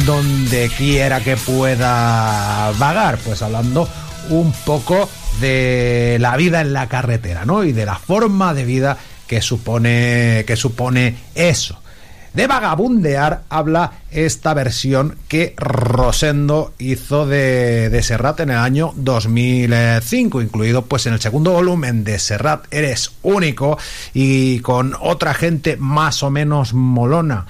donde 0.06 0.70
quiera 0.70 1.22
que 1.22 1.38
pueda 1.38 2.72
vagar, 2.78 3.18
pues 3.20 3.42
hablando 3.42 3.88
un 4.30 4.52
poco 4.66 5.10
de 5.40 6.18
la 6.20 6.36
vida 6.38 6.62
en 6.62 6.74
la 6.74 6.88
carretera, 6.88 7.46
¿no? 7.46 7.64
Y 7.64 7.72
de 7.72 7.86
la 7.86 7.96
forma 7.96 8.54
de 8.54 8.66
vida 8.66 8.98
que 9.28 9.42
supone 9.42 10.44
que 10.48 10.56
supone 10.56 11.16
eso. 11.36 11.80
De 12.34 12.46
vagabundear 12.46 13.44
habla 13.50 13.94
esta 14.12 14.54
versión 14.54 15.18
que 15.28 15.56
Rosendo 15.58 16.74
hizo 16.78 17.26
de, 17.26 17.90
de 17.90 18.04
Serrat 18.04 18.42
en 18.42 18.52
el 18.52 18.58
año 18.58 18.94
2005, 18.96 20.44
incluido 20.44 20.86
pues 20.86 21.08
en 21.08 21.14
el 21.14 21.20
segundo 21.20 21.54
volumen 21.54 22.04
de 22.04 22.20
Serrat 22.20 22.72
Eres 22.72 23.12
Único 23.24 23.80
y 24.14 24.60
con 24.60 24.94
otra 25.00 25.34
gente 25.34 25.78
más 25.78 26.22
o 26.22 26.30
menos 26.30 26.76
molona 26.76 27.48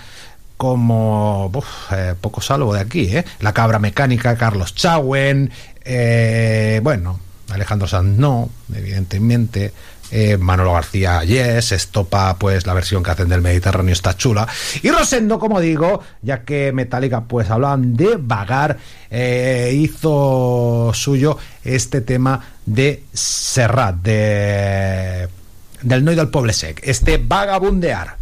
como 0.58 1.52
eh, 1.92 2.16
poco 2.20 2.42
salvo 2.42 2.74
de 2.74 2.82
aquí, 2.82 3.16
¿eh? 3.16 3.26
La 3.40 3.54
Cabra 3.54 3.78
Mecánica, 3.80 4.38
Carlos 4.38 4.74
Chauen, 4.74 5.52
eh, 5.88 6.80
bueno, 6.84 7.20
Alejandro 7.50 7.88
Sanz 7.88 8.18
no, 8.18 8.50
evidentemente, 8.74 9.72
eh, 10.12 10.38
Manolo 10.38 10.74
García 10.74 11.24
Yes, 11.24 11.72
Estopa, 11.72 12.38
pues 12.38 12.66
la 12.66 12.74
versión 12.74 13.04
que 13.04 13.12
hacen 13.12 13.30
del 13.30 13.42
Mediterráneo 13.42 13.94
está 13.94 14.16
chula, 14.16 14.48
y 14.82 14.90
Rosendo, 14.92 15.40
como 15.40 15.60
digo, 15.60 16.02
ya 16.22 16.44
que 16.44 16.72
Metallica 16.72 17.22
pues 17.22 17.50
hablaban 17.50 17.96
de 17.96 18.18
vagar, 18.20 18.78
eh, 19.10 19.72
hizo 19.74 20.92
suyo 20.94 21.38
este 21.64 22.02
tema 22.02 22.42
de 22.66 23.04
Serrat, 23.14 23.96
de 23.96 25.30
del 25.82 26.04
Noi 26.04 26.16
del 26.16 26.30
Poble 26.30 26.54
Sec, 26.54 26.82
este 26.84 27.18
vagabundear. 27.18 28.18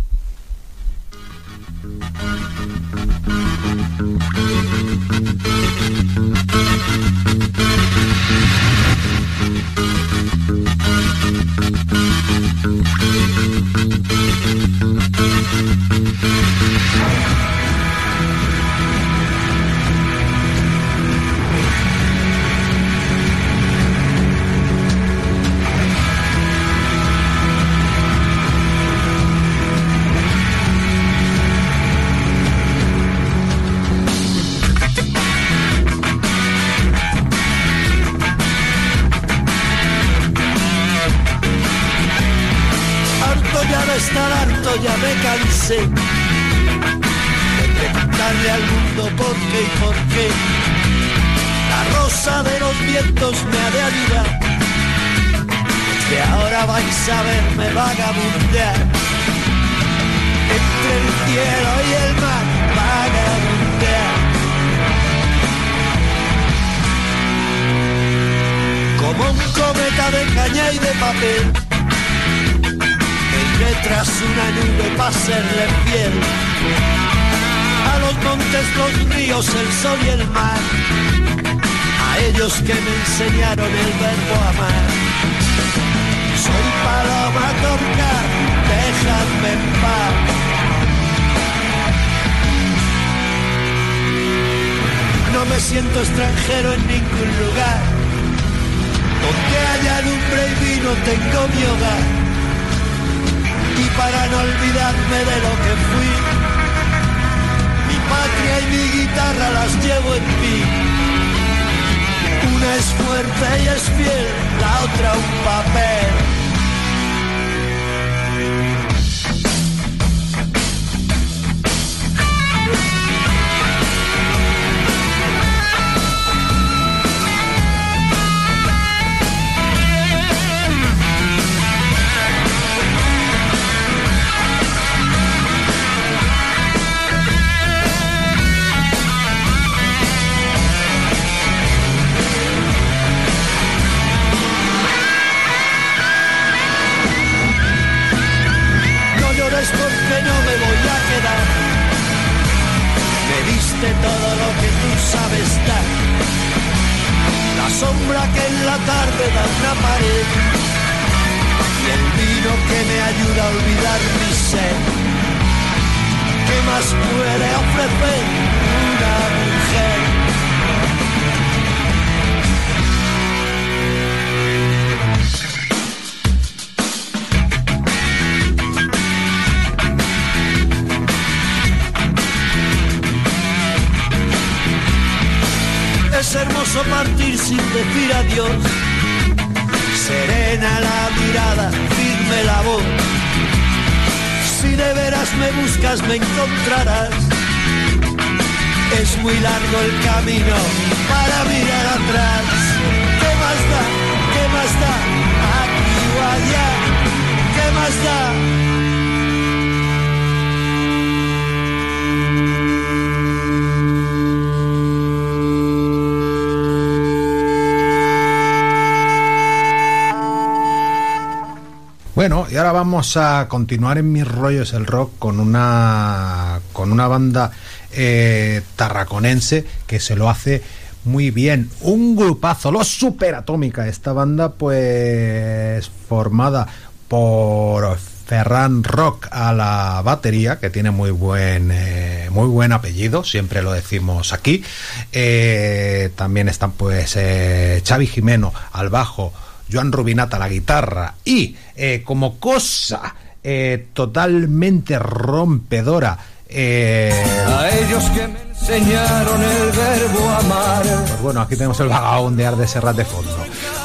Vamos 222.75 223.15
a 223.15 223.47
continuar 223.47 223.97
en 223.97 224.11
mis 224.11 224.27
rollos 224.27 224.73
el 224.73 224.85
rock 224.85 225.13
con 225.17 225.39
una 225.39 226.59
con 226.73 226.91
una 226.91 227.07
banda 227.07 227.51
eh, 227.91 228.61
tarraconense 228.75 229.65
que 229.87 230.01
se 230.01 230.15
lo 230.15 230.29
hace 230.29 230.61
muy 231.05 231.31
bien. 231.31 231.69
Un 231.81 232.15
grupazo, 232.15 232.71
los 232.71 232.87
Superatómica. 232.87 233.87
Esta 233.87 234.11
banda, 234.11 234.53
pues, 234.53 235.89
formada 236.09 236.67
por 237.07 237.97
Ferran 238.25 238.83
Rock 238.83 239.27
a 239.31 239.53
la 239.53 240.01
batería, 240.03 240.59
que 240.59 240.69
tiene 240.69 240.91
muy 240.91 241.11
buen, 241.11 241.69
eh, 241.71 242.27
muy 242.31 242.47
buen 242.47 242.71
apellido, 242.71 243.23
siempre 243.23 243.61
lo 243.61 243.71
decimos 243.71 244.33
aquí. 244.33 244.63
Eh, 245.11 246.09
también 246.15 246.49
están, 246.49 246.71
pues, 246.71 247.15
eh, 247.15 247.83
Xavi 247.87 248.07
Jimeno 248.07 248.51
al 248.73 248.89
bajo. 248.89 249.31
Joan 249.71 249.91
Rubinata 249.91 250.37
a 250.37 250.39
la 250.39 250.49
guitarra 250.49 251.13
y 251.23 251.55
eh, 251.75 252.01
como 252.05 252.39
cosa 252.39 253.15
eh, 253.43 253.87
totalmente 253.93 254.97
rompedora 254.99 256.17
eh, 256.47 257.11
A 257.47 257.69
ellos 257.69 258.03
que 258.11 258.27
me 258.27 258.41
enseñaron 258.49 259.41
el 259.41 259.71
verbo 259.71 260.29
amar. 260.29 260.83
pues 260.83 261.21
bueno, 261.21 261.41
aquí 261.41 261.55
tenemos 261.55 261.79
el 261.79 261.87
vagabundear 261.89 262.55
de 262.55 262.67
Serrat 262.67 262.95
de 262.95 263.05
fondo. 263.05 263.35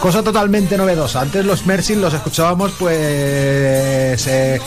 Cosa 0.00 0.22
totalmente 0.22 0.78
novedosa. 0.78 1.20
Antes 1.20 1.44
los 1.44 1.66
Mercy 1.66 1.94
los 1.94 2.14
escuchábamos, 2.14 2.72
pues. 2.78 4.26
eh, 4.26 4.58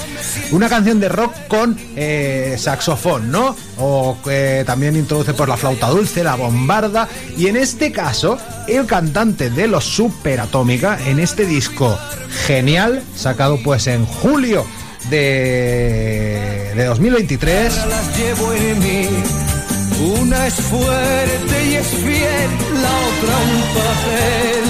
una 0.51 0.69
canción 0.69 0.99
de 0.99 1.09
rock 1.09 1.33
con 1.47 1.75
eh, 1.95 2.55
saxofón, 2.59 3.31
¿no? 3.31 3.55
O 3.79 4.17
que 4.23 4.63
también 4.65 4.95
introduce 4.95 5.33
por 5.33 5.49
la 5.49 5.57
flauta 5.57 5.87
dulce, 5.89 6.23
la 6.23 6.35
bombarda. 6.35 7.07
Y 7.35 7.47
en 7.47 7.57
este 7.57 7.91
caso, 7.91 8.37
el 8.67 8.85
cantante 8.85 9.49
de 9.49 9.67
los 9.67 9.85
Superatómica, 9.85 10.99
en 11.07 11.19
este 11.19 11.47
disco 11.47 11.97
genial, 12.45 13.01
sacado 13.15 13.57
pues 13.63 13.87
en 13.87 14.05
julio 14.05 14.65
de, 15.09 16.73
de 16.75 16.85
2023. 16.85 17.87
Las 17.87 18.17
llevo 18.17 18.53
en 18.53 18.79
mí. 18.79 19.09
Una 19.99 20.47
es 20.47 20.55
fuerte 20.55 21.65
y 21.69 21.75
es 21.75 21.87
fiel, 21.87 22.49
la 22.81 22.91
otra 23.09 23.35
un 23.53 23.61
papel. 23.77 24.65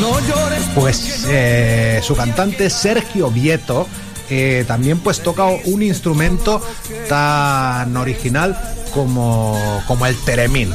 No 0.00 0.20
llores 0.20 0.62
pues 0.74 1.24
eh, 1.28 2.00
su 2.02 2.14
cantante 2.16 2.68
Sergio 2.68 3.30
Vieto 3.30 3.86
también 4.66 4.98
pues 4.98 5.20
toca 5.22 5.44
un 5.46 5.82
instrumento 5.82 6.60
tan 7.08 7.96
original 7.96 8.58
como, 8.94 9.82
como 9.86 10.06
el 10.06 10.16
teremín. 10.24 10.72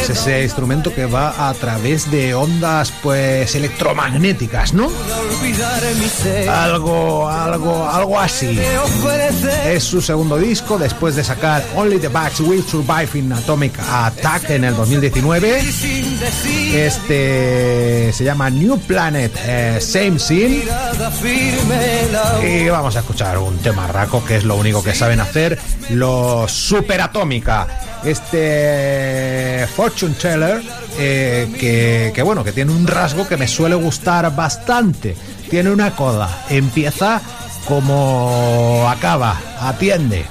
Es 0.00 0.10
ese 0.10 0.44
instrumento 0.44 0.94
que 0.94 1.06
va 1.06 1.48
a 1.48 1.54
través 1.54 2.10
de 2.10 2.34
ondas 2.34 2.92
pues 3.02 3.54
electromagnéticas, 3.54 4.72
¿no? 4.72 4.90
Algo, 6.48 7.28
algo, 7.28 7.88
algo 7.88 8.18
así. 8.18 8.58
Es 9.66 9.84
su 9.84 10.00
segundo 10.00 10.38
disco 10.38 10.78
después 10.78 11.16
de 11.16 11.24
sacar 11.24 11.64
Only 11.74 11.98
the 11.98 12.08
Bats 12.08 12.40
Will 12.40 12.64
Survive 12.64 13.18
in 13.18 13.32
Atomic 13.32 13.78
Attack 13.80 14.50
en 14.50 14.64
el 14.64 14.76
2019. 14.76 15.62
sin 15.72 16.20
decir 16.20 16.76
Este 16.76 18.12
se 18.12 18.24
llama 18.24 18.50
New 18.50 18.78
Planet 18.78 19.32
eh, 19.46 19.78
Same 19.80 20.18
Scene. 20.18 20.64
Y 22.46 22.68
vamos 22.68 22.96
a 22.96 23.00
escuchar 23.00 23.38
un 23.38 23.58
tema 23.58 23.86
raco 23.86 24.24
que 24.24 24.36
es 24.36 24.44
lo 24.44 24.56
único 24.56 24.82
que 24.82 24.94
saben 24.94 25.20
hacer 25.20 25.58
los 25.90 26.50
Superatómica. 26.50 27.66
Este 28.04 29.66
Fortune 29.74 30.14
Teller, 30.14 30.62
eh, 30.98 31.50
que, 31.58 32.12
que 32.14 32.22
bueno, 32.22 32.44
que 32.44 32.52
tiene 32.52 32.72
un 32.72 32.86
rasgo 32.86 33.26
que 33.26 33.36
me 33.36 33.48
suele 33.48 33.74
gustar 33.76 34.34
bastante. 34.36 35.16
Tiene 35.48 35.70
una 35.70 35.96
coda, 35.96 36.44
empieza 36.50 37.20
como 37.66 38.86
acaba, 38.88 39.40
atiende. 39.60 40.26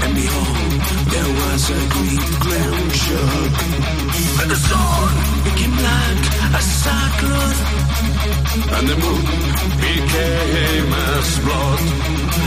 and 0.04 0.14
behold, 0.14 0.80
there 1.12 1.30
was 1.40 1.62
a 1.70 1.80
great 1.94 2.28
ground 2.44 2.92
shock. 2.92 3.52
And 4.40 4.50
the 4.50 4.56
sun 4.56 5.08
became 5.44 5.74
black 5.76 6.18
as 6.56 6.66
sackcloth, 6.82 7.60
and 8.76 8.88
the 8.88 8.96
moon 8.96 9.24
became 9.80 10.92
as 10.92 11.38
blood. 11.44 11.80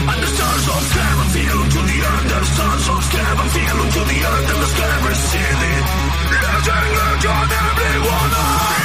And 0.02 0.18
the 0.22 0.30
stars 0.34 0.66
of 0.68 0.84
heaven 0.92 1.28
fell 1.34 1.62
to 1.74 1.80
the 1.90 1.98
earth, 2.10 2.32
and 2.32 2.42
the 2.42 2.50
stars 2.54 2.86
of 2.88 3.02
heaven 3.12 3.48
fell 3.54 3.80
to 3.94 4.02
the 4.10 4.18
earth, 4.30 4.48
and 4.52 4.60
the 4.62 4.70
sky 4.74 4.96
receded. 5.08 5.84
Let 6.42 6.66
it 6.66 6.90
let 6.98 7.24
on 7.32 7.48
everyone, 7.66 8.30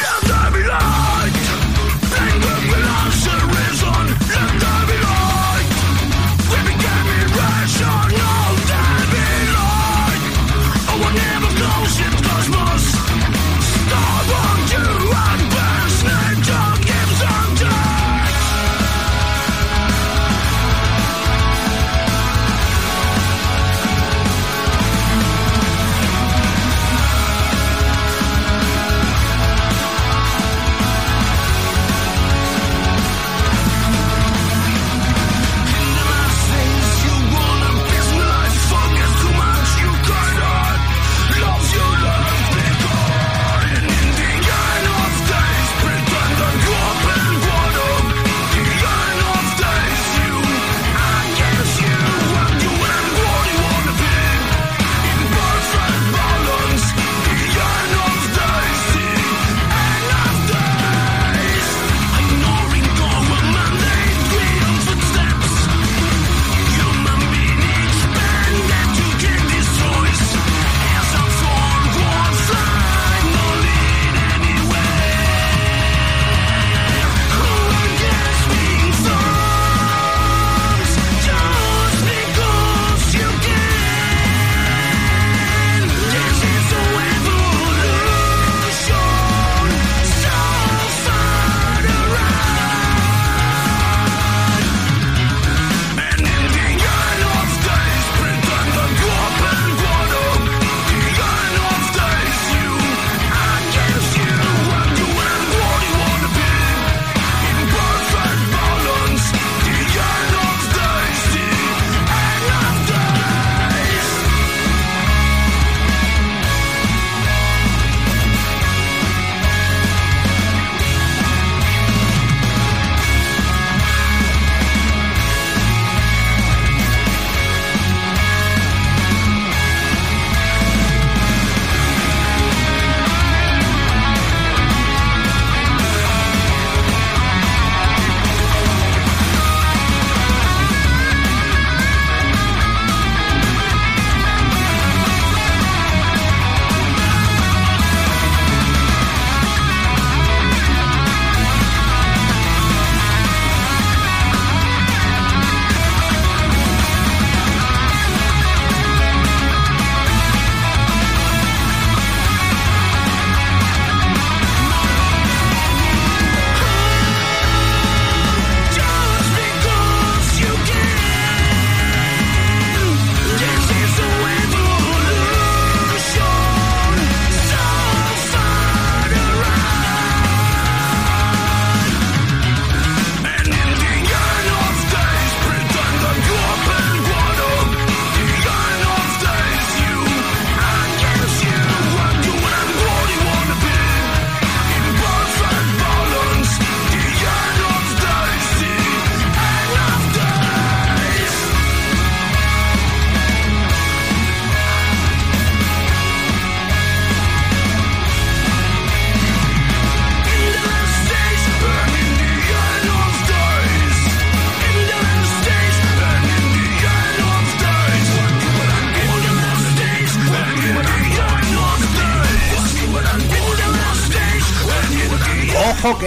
let 0.04 0.22
there 0.30 0.52
be 0.54 1.17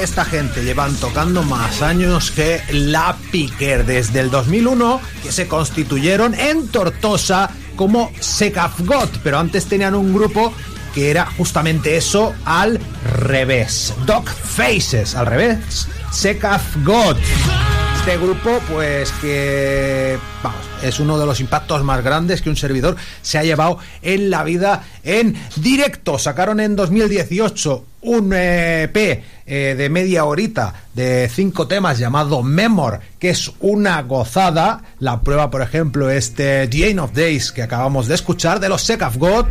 esta 0.02 0.24
gente 0.24 0.64
llevan 0.64 0.94
tocando 0.96 1.42
más 1.42 1.82
años 1.82 2.30
que 2.30 2.62
la 2.72 3.16
Piquer 3.30 3.84
desde 3.84 4.20
el 4.20 4.30
2001 4.30 5.00
que 5.22 5.30
se 5.30 5.46
constituyeron 5.46 6.34
en 6.34 6.68
Tortosa 6.68 7.50
como 7.76 8.10
Secafgot, 8.18 9.20
pero 9.22 9.38
antes 9.38 9.66
tenían 9.66 9.94
un 9.94 10.14
grupo 10.14 10.54
que 10.94 11.10
era 11.10 11.26
justamente 11.26 11.98
eso 11.98 12.34
al 12.46 12.80
revés. 13.04 13.92
Dog 14.06 14.26
Faces, 14.28 15.14
al 15.14 15.26
revés. 15.26 15.86
Secafgot. 16.10 17.18
Este 17.98 18.16
grupo, 18.16 18.58
pues 18.72 19.12
que 19.20 20.18
vamos, 20.42 20.60
es 20.82 20.98
uno 20.98 21.18
de 21.18 21.26
los 21.26 21.40
impactos 21.40 21.84
más 21.84 22.02
grandes 22.02 22.40
que 22.40 22.48
un 22.48 22.56
servidor 22.56 22.96
se 23.20 23.36
ha 23.36 23.44
llevado 23.44 23.78
en 24.00 24.30
la 24.30 24.44
vida 24.44 24.82
en 25.04 25.36
directo. 25.56 26.18
Sacaron 26.18 26.58
en 26.60 26.74
2018 26.74 27.84
un 28.02 28.32
EP 28.32 28.96
eh, 29.46 29.74
de 29.76 29.88
media 29.90 30.24
horita 30.24 30.74
de 30.94 31.28
cinco 31.28 31.66
temas 31.66 31.98
llamado 31.98 32.42
Memor, 32.42 33.00
que 33.18 33.30
es 33.30 33.52
una 33.60 34.00
gozada. 34.02 34.82
La 34.98 35.20
prueba, 35.20 35.50
por 35.50 35.62
ejemplo, 35.62 36.10
este 36.10 36.68
The 36.68 36.90
End 36.90 37.00
of 37.00 37.12
Days 37.12 37.52
que 37.52 37.62
acabamos 37.62 38.06
de 38.06 38.14
escuchar 38.14 38.60
de 38.60 38.68
los 38.68 38.82
Sec 38.82 39.02
of 39.02 39.16
God. 39.16 39.46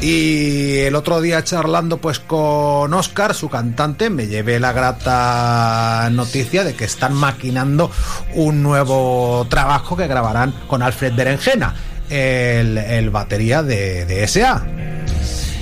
Y 0.00 0.78
el 0.78 0.94
otro 0.94 1.20
día 1.20 1.42
charlando 1.42 1.98
pues 1.98 2.20
con 2.20 2.94
Oscar, 2.94 3.34
su 3.34 3.48
cantante, 3.48 4.10
me 4.10 4.28
llevé 4.28 4.60
la 4.60 4.72
grata 4.72 6.08
noticia 6.12 6.62
de 6.62 6.74
que 6.74 6.84
están 6.84 7.14
maquinando 7.14 7.90
un 8.34 8.62
nuevo 8.62 9.44
trabajo 9.50 9.96
que 9.96 10.06
grabarán 10.06 10.54
con 10.68 10.82
Alfred 10.82 11.14
Berenjena, 11.14 11.74
el, 12.08 12.78
el 12.78 13.10
batería 13.10 13.64
de, 13.64 14.04
de 14.06 14.28
SA. 14.28 14.64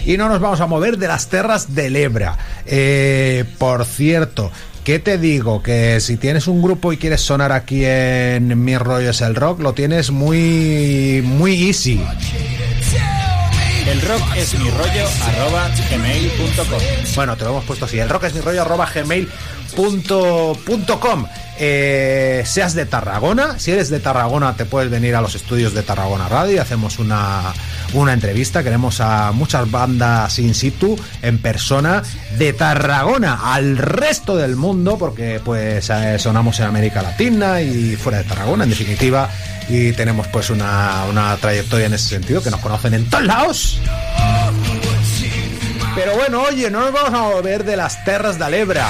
Y 0.06 0.16
no 0.16 0.28
nos 0.28 0.40
vamos 0.40 0.60
a 0.60 0.66
mover 0.66 0.96
de 0.96 1.08
las 1.08 1.28
terras 1.28 1.74
de 1.74 1.90
Lebra. 1.90 2.38
Eh, 2.64 3.44
por 3.58 3.84
cierto, 3.84 4.50
¿qué 4.84 4.98
te 5.00 5.18
digo? 5.18 5.62
Que 5.62 6.00
si 6.00 6.16
tienes 6.16 6.46
un 6.46 6.62
grupo 6.62 6.92
y 6.92 6.96
quieres 6.96 7.20
sonar 7.20 7.52
aquí 7.52 7.84
en 7.84 8.64
Mi 8.64 8.78
Rollo 8.78 9.10
es 9.10 9.20
el 9.20 9.34
Rock, 9.34 9.60
lo 9.60 9.74
tienes 9.74 10.10
muy, 10.12 11.22
muy 11.24 11.66
easy. 11.68 12.00
El 13.88 14.00
rock 14.02 14.22
es 14.36 14.58
mi 14.58 14.68
rollo 14.68 15.08
arroba 15.26 15.70
gmail.com. 15.90 16.80
Bueno, 17.14 17.36
te 17.36 17.44
lo 17.44 17.50
hemos 17.50 17.64
puesto 17.64 17.84
así. 17.84 17.98
El 18.00 18.08
rock 18.08 18.24
es 18.24 18.34
mi 18.34 18.40
rollo 18.40 18.62
arroba 18.62 18.88
gmail 18.92 19.28
punto- 19.76 20.58
punto 20.66 20.98
com. 20.98 21.24
Eh, 21.58 22.42
seas 22.44 22.74
de 22.74 22.84
Tarragona, 22.84 23.58
si 23.58 23.70
eres 23.70 23.88
de 23.88 23.98
Tarragona 23.98 24.56
te 24.56 24.66
puedes 24.66 24.90
venir 24.90 25.14
a 25.14 25.22
los 25.22 25.34
estudios 25.34 25.72
de 25.72 25.82
Tarragona 25.82 26.28
Radio 26.28 26.56
y 26.56 26.58
hacemos 26.58 26.98
una, 26.98 27.54
una 27.94 28.12
entrevista. 28.12 28.62
Queremos 28.62 29.00
a 29.00 29.32
muchas 29.32 29.70
bandas 29.70 30.38
in 30.38 30.54
situ, 30.54 30.98
en 31.22 31.38
persona, 31.38 32.02
de 32.36 32.52
Tarragona 32.52 33.54
al 33.54 33.78
resto 33.78 34.36
del 34.36 34.56
mundo, 34.56 34.98
porque 34.98 35.40
pues 35.42 35.88
eh, 35.90 36.18
sonamos 36.18 36.60
en 36.60 36.66
América 36.66 37.00
Latina 37.02 37.62
y 37.62 37.96
fuera 37.96 38.18
de 38.18 38.24
Tarragona, 38.24 38.64
en 38.64 38.70
definitiva, 38.70 39.30
y 39.68 39.92
tenemos 39.92 40.26
pues 40.28 40.50
una, 40.50 41.04
una 41.08 41.36
trayectoria 41.36 41.86
en 41.86 41.94
ese 41.94 42.08
sentido, 42.10 42.42
que 42.42 42.50
nos 42.50 42.60
conocen 42.60 42.94
en 42.94 43.08
todos 43.08 43.24
lados. 43.24 43.80
Pero 45.94 46.14
bueno, 46.14 46.42
oye, 46.42 46.70
no 46.70 46.80
nos 46.80 46.92
vamos 46.92 47.14
a 47.18 47.22
mover 47.22 47.64
de 47.64 47.74
las 47.74 48.04
terras 48.04 48.38
de 48.38 48.44
Alebra, 48.44 48.86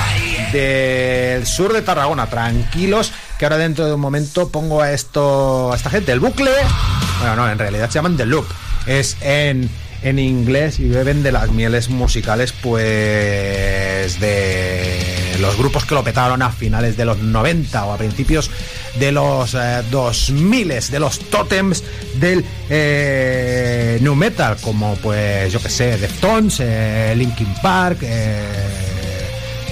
del 0.53 1.47
sur 1.47 1.73
de 1.73 1.83
Tarragona. 1.83 2.27
Tranquilos, 2.27 3.13
que 3.39 3.45
ahora 3.45 3.59
dentro 3.59 3.87
de 3.87 3.95
un 3.95 4.01
momento 4.01 4.49
pongo 4.49 4.81
a 4.81 4.93
esto, 4.93 5.73
a 5.73 5.77
esta 5.77 5.91
gente, 5.91 6.13
el 6.13 6.21
bucle. 6.21 6.51
Bueno, 7.21 7.37
no, 7.37 7.51
en 7.51 7.59
realidad 7.59 7.89
se 7.89 7.95
llaman 7.95 8.17
The 8.17 8.27
Loop. 8.27 8.47
Es 8.87 9.17
en, 9.21 9.69
en 10.03 10.19
inglés 10.19 10.79
y 10.79 10.89
beben 10.89 11.23
de 11.23 11.33
las 11.33 11.51
mieles 11.51 11.89
musicales, 11.89 12.53
pues 12.53 14.21
de 14.21 15.37
los 15.41 15.57
grupos 15.59 15.85
que 15.85 15.95
lo 15.95 16.05
petaron 16.05 16.43
a 16.43 16.51
finales 16.51 16.97
de 16.97 17.05
los 17.05 17.19
90 17.19 17.85
o 17.85 17.93
a 17.93 17.99
principios 17.99 18.51
de 18.99 19.13
los 19.13 19.55
eh, 19.55 19.83
2000, 19.91 20.69
de 20.91 20.99
los 20.99 21.19
tótems 21.19 21.83
del 22.15 22.45
eh, 22.71 23.99
new 24.01 24.15
metal, 24.15 24.57
como 24.61 24.95
pues 24.97 25.53
yo 25.53 25.61
que 25.61 25.69
sé, 25.69 25.99
Deftones, 25.99 26.59
eh, 26.61 27.15
Linkin 27.17 27.53
Park, 27.63 27.99
eh, 28.03 28.86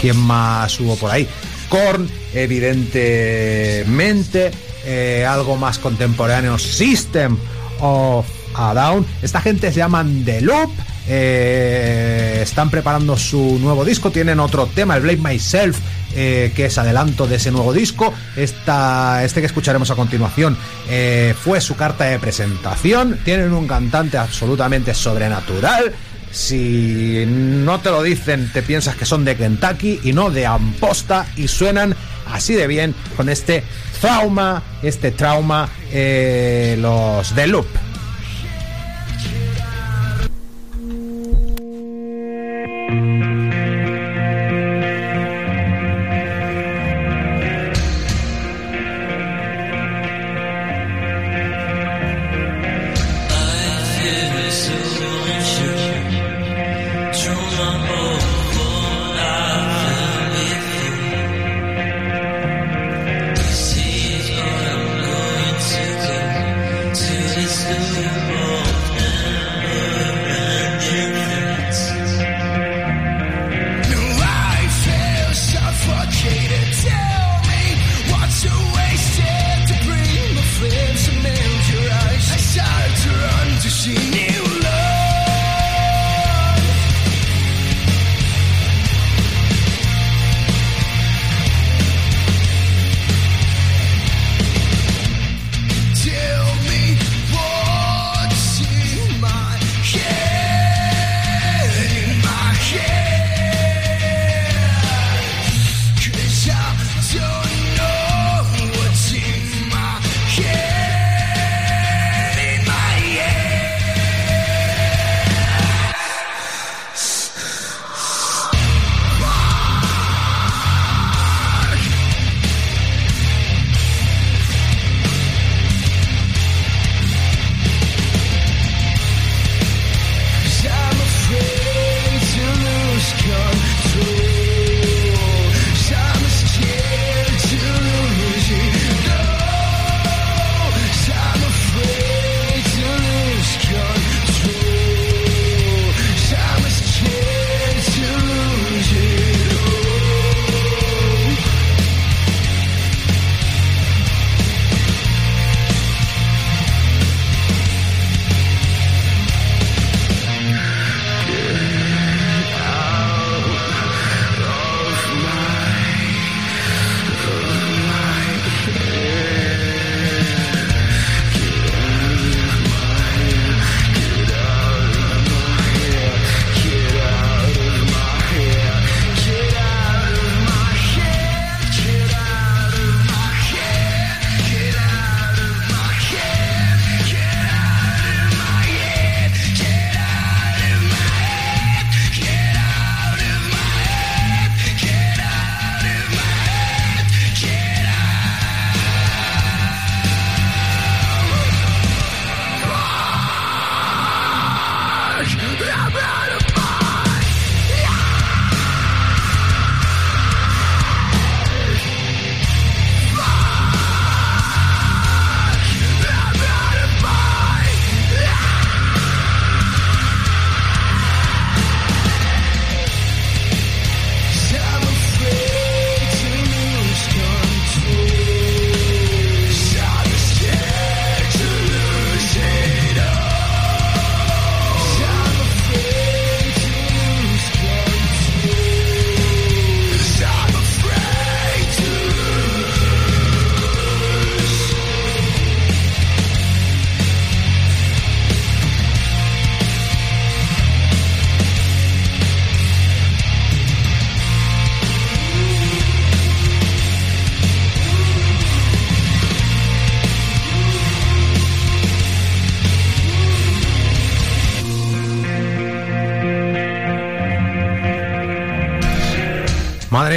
¿quién 0.01 0.17
más 0.17 0.81
hubo 0.81 0.97
por 0.97 1.11
ahí? 1.11 1.29
Korn, 1.69 2.09
evidentemente, 2.35 4.51
eh, 4.85 5.27
algo 5.27 5.57
más 5.57 5.79
contemporáneo, 5.79 6.59
System 6.59 7.39
of 7.81 8.27
a 8.55 8.75
Down. 8.75 9.07
Esta 9.23 9.41
gente 9.41 9.73
se 9.73 9.79
llaman 9.79 10.25
The 10.25 10.43
Loop. 10.43 10.71
eh, 11.07 12.41
están 12.43 12.71
preparando 12.71 13.17
su 13.17 13.59
nuevo 13.59 13.85
disco. 13.85 14.11
Tienen 14.11 14.41
otro 14.41 14.67
tema, 14.75 14.97
el 14.97 15.03
Blame 15.03 15.33
Myself, 15.33 15.79
eh, 16.15 16.51
que 16.57 16.67
es 16.67 16.79
adelanto 16.79 17.27
de 17.27 17.37
ese 17.37 17.51
nuevo 17.51 17.75
disco. 17.75 18.15
Esta, 18.37 19.23
este 19.23 19.41
que 19.41 19.47
escucharemos 19.47 19.91
a 19.91 19.97
continuación 19.97 20.57
fue 21.43 21.61
su 21.61 21.77
carta 21.77 22.05
de 22.05 22.19
presentación. 22.19 23.19
Tienen 23.25 23.53
un 23.53 23.67
cantante 23.67 24.17
absolutamente 24.17 24.95
sobrenatural. 24.95 25.93
Si 26.35 27.25
no 27.27 27.81
te 27.81 27.91
lo 27.91 28.03
dicen, 28.03 28.51
te 28.53 28.63
piensas 28.63 28.97
que 28.97 29.07
son 29.07 29.25
de 29.25 29.37
Kentucky 29.37 30.01
y 30.03 30.13
no 30.13 30.31
de 30.31 30.47
Amposta 30.47 31.27
y 31.37 31.47
suenan 31.47 31.95
así 32.27 32.55
de 32.55 32.67
bien 32.67 32.93
con 33.17 33.29
este 33.29 33.63
trauma, 34.01 34.61
este 34.83 35.13
trauma, 35.13 35.69
eh, 35.93 36.77
los 36.81 37.33
The 37.37 37.47
Loop. 37.47 37.67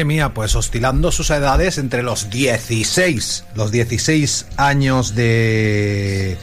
Mía, 0.06 0.34
pues 0.34 0.56
oscilando 0.56 1.12
sus 1.12 1.30
edades 1.30 1.78
entre 1.78 2.04
los 2.04 2.30
16, 2.30 3.46
los 3.56 3.72
16 3.72 4.48
años 4.58 5.16
de 5.16 6.38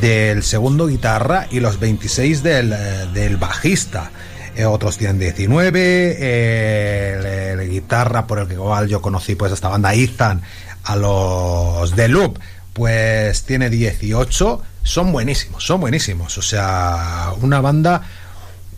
del 0.00 0.42
segundo 0.42 0.86
guitarra 0.86 1.46
y 1.50 1.60
los 1.60 1.78
26 1.78 2.42
del, 2.42 2.72
eh, 2.72 3.06
del 3.12 3.36
bajista. 3.36 4.10
Eh, 4.56 4.64
otros 4.64 4.98
tienen 4.98 5.18
19, 5.18 6.16
eh, 6.18 7.52
el 7.52 7.70
guitarra 7.70 8.26
por 8.26 8.38
el 8.40 8.48
que 8.48 8.54
igual 8.54 8.88
yo 8.88 9.00
conocí 9.00 9.34
pues 9.34 9.52
esta 9.52 9.68
banda 9.68 9.94
Ethan 9.94 10.42
a 10.84 10.96
los 10.96 11.94
de 11.96 12.08
Loop 12.08 12.38
pues 12.72 13.44
tiene 13.44 13.70
18, 13.70 14.62
son 14.82 15.12
buenísimos, 15.12 15.64
son 15.64 15.80
buenísimos, 15.80 16.38
o 16.38 16.42
sea, 16.42 17.32
una 17.40 17.60
banda 17.60 18.02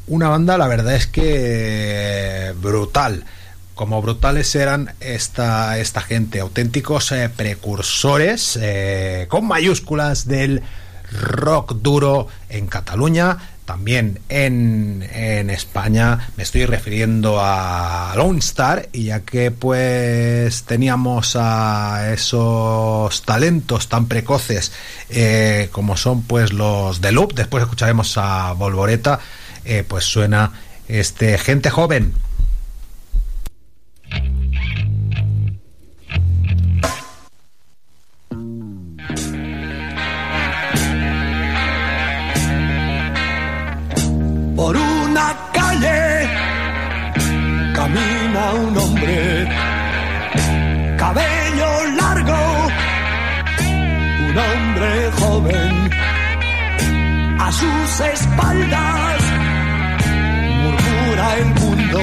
una 0.07 0.29
banda 0.29 0.59
la 0.59 0.69
verdad 0.69 0.95
es 0.95 1.07
que 1.07 2.53
brutal 2.61 3.25
como 3.75 4.01
brutales 4.01 4.55
eran 4.55 4.95
esta, 5.01 5.79
esta 5.79 6.01
gente, 6.01 6.41
auténticos 6.41 7.11
eh, 7.13 7.29
precursores 7.29 8.59
eh, 8.61 9.27
con 9.29 9.47
mayúsculas 9.47 10.27
del 10.29 10.63
rock 11.11 11.75
duro 11.75 12.29
en 12.49 12.67
Cataluña, 12.69 13.39
también 13.65 14.21
en, 14.29 15.09
en 15.13 15.51
España. 15.51 16.31
Me 16.37 16.43
estoy 16.43 16.67
refiriendo 16.67 17.39
a 17.41 18.13
Lone 18.17 18.39
Star 18.39 18.89
y 18.93 19.05
ya 19.05 19.21
que 19.21 19.51
pues 19.51 20.65
teníamos 20.65 21.37
a 21.37 22.13
esos 22.13 23.23
talentos 23.23 23.89
tan 23.89 24.07
precoces 24.07 24.73
eh, 25.09 25.69
como 25.73 25.97
son 25.97 26.23
pues 26.23 26.53
los 26.53 27.01
de 27.01 27.13
Loop, 27.13 27.35
después 27.35 27.63
escucharemos 27.63 28.17
a 28.19 28.53
Volvoreta, 28.53 29.19
eh, 29.65 29.85
pues 29.87 30.05
suena 30.05 30.53
este 30.89 31.39
gente 31.39 31.71
joven. 31.71 32.15
Por 44.57 44.77
una 44.77 45.37
calle 45.53 46.29
camina 47.75 48.53
un 48.55 48.79
hombre, 48.79 49.49
cabello 50.97 51.87
largo, 51.97 52.69
un 54.29 54.39
hombre 54.39 55.11
joven. 55.19 55.85
A 57.39 57.53
sus 57.53 58.01
espaldas 58.01 59.34
el 61.33 61.47
mundo. 61.61 62.01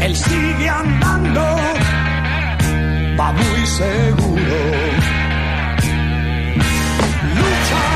Él 0.00 0.16
sigue 0.16 0.68
andando, 0.68 1.44
va 3.18 3.32
muy 3.32 3.66
seguro. 3.66 4.56
Lucha 7.36 7.95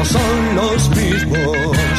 no 0.00 0.06
son 0.06 0.56
los 0.56 0.90
mismos. 0.96 1.89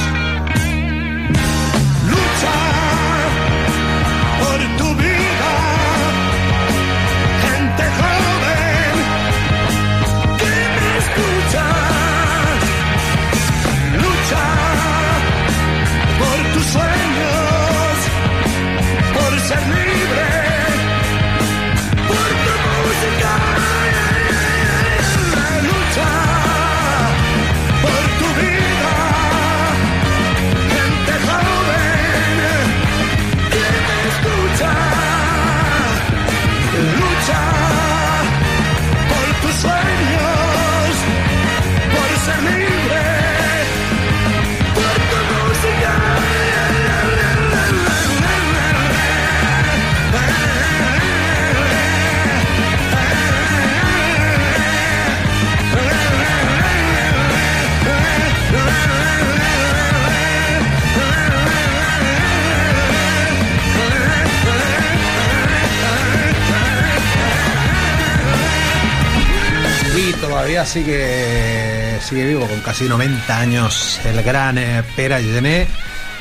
Todavía 70.31 70.65
sigue, 70.65 71.99
sigue 71.99 72.25
vivo, 72.25 72.47
con 72.47 72.61
casi 72.61 72.85
90 72.85 73.37
años, 73.37 73.99
el 74.05 74.23
gran 74.23 74.57
eh, 74.57 74.81
Pere 74.95 75.21
Gené, 75.21 75.67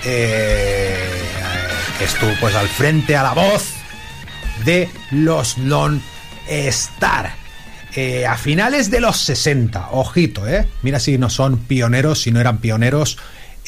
eh, 0.04 0.98
estuvo 2.00 2.32
pues 2.40 2.56
al 2.56 2.66
frente, 2.66 3.16
a 3.16 3.22
la 3.22 3.34
voz 3.34 3.72
de 4.64 4.90
los 5.12 5.58
Non 5.58 6.02
Star. 6.48 7.36
Eh, 7.94 8.26
a 8.26 8.36
finales 8.36 8.90
de 8.90 9.00
los 9.00 9.16
60, 9.16 9.90
ojito, 9.92 10.44
¿eh? 10.48 10.66
Mira 10.82 10.98
si 10.98 11.16
no 11.16 11.30
son 11.30 11.58
pioneros, 11.58 12.22
si 12.22 12.32
no 12.32 12.40
eran 12.40 12.58
pioneros, 12.58 13.16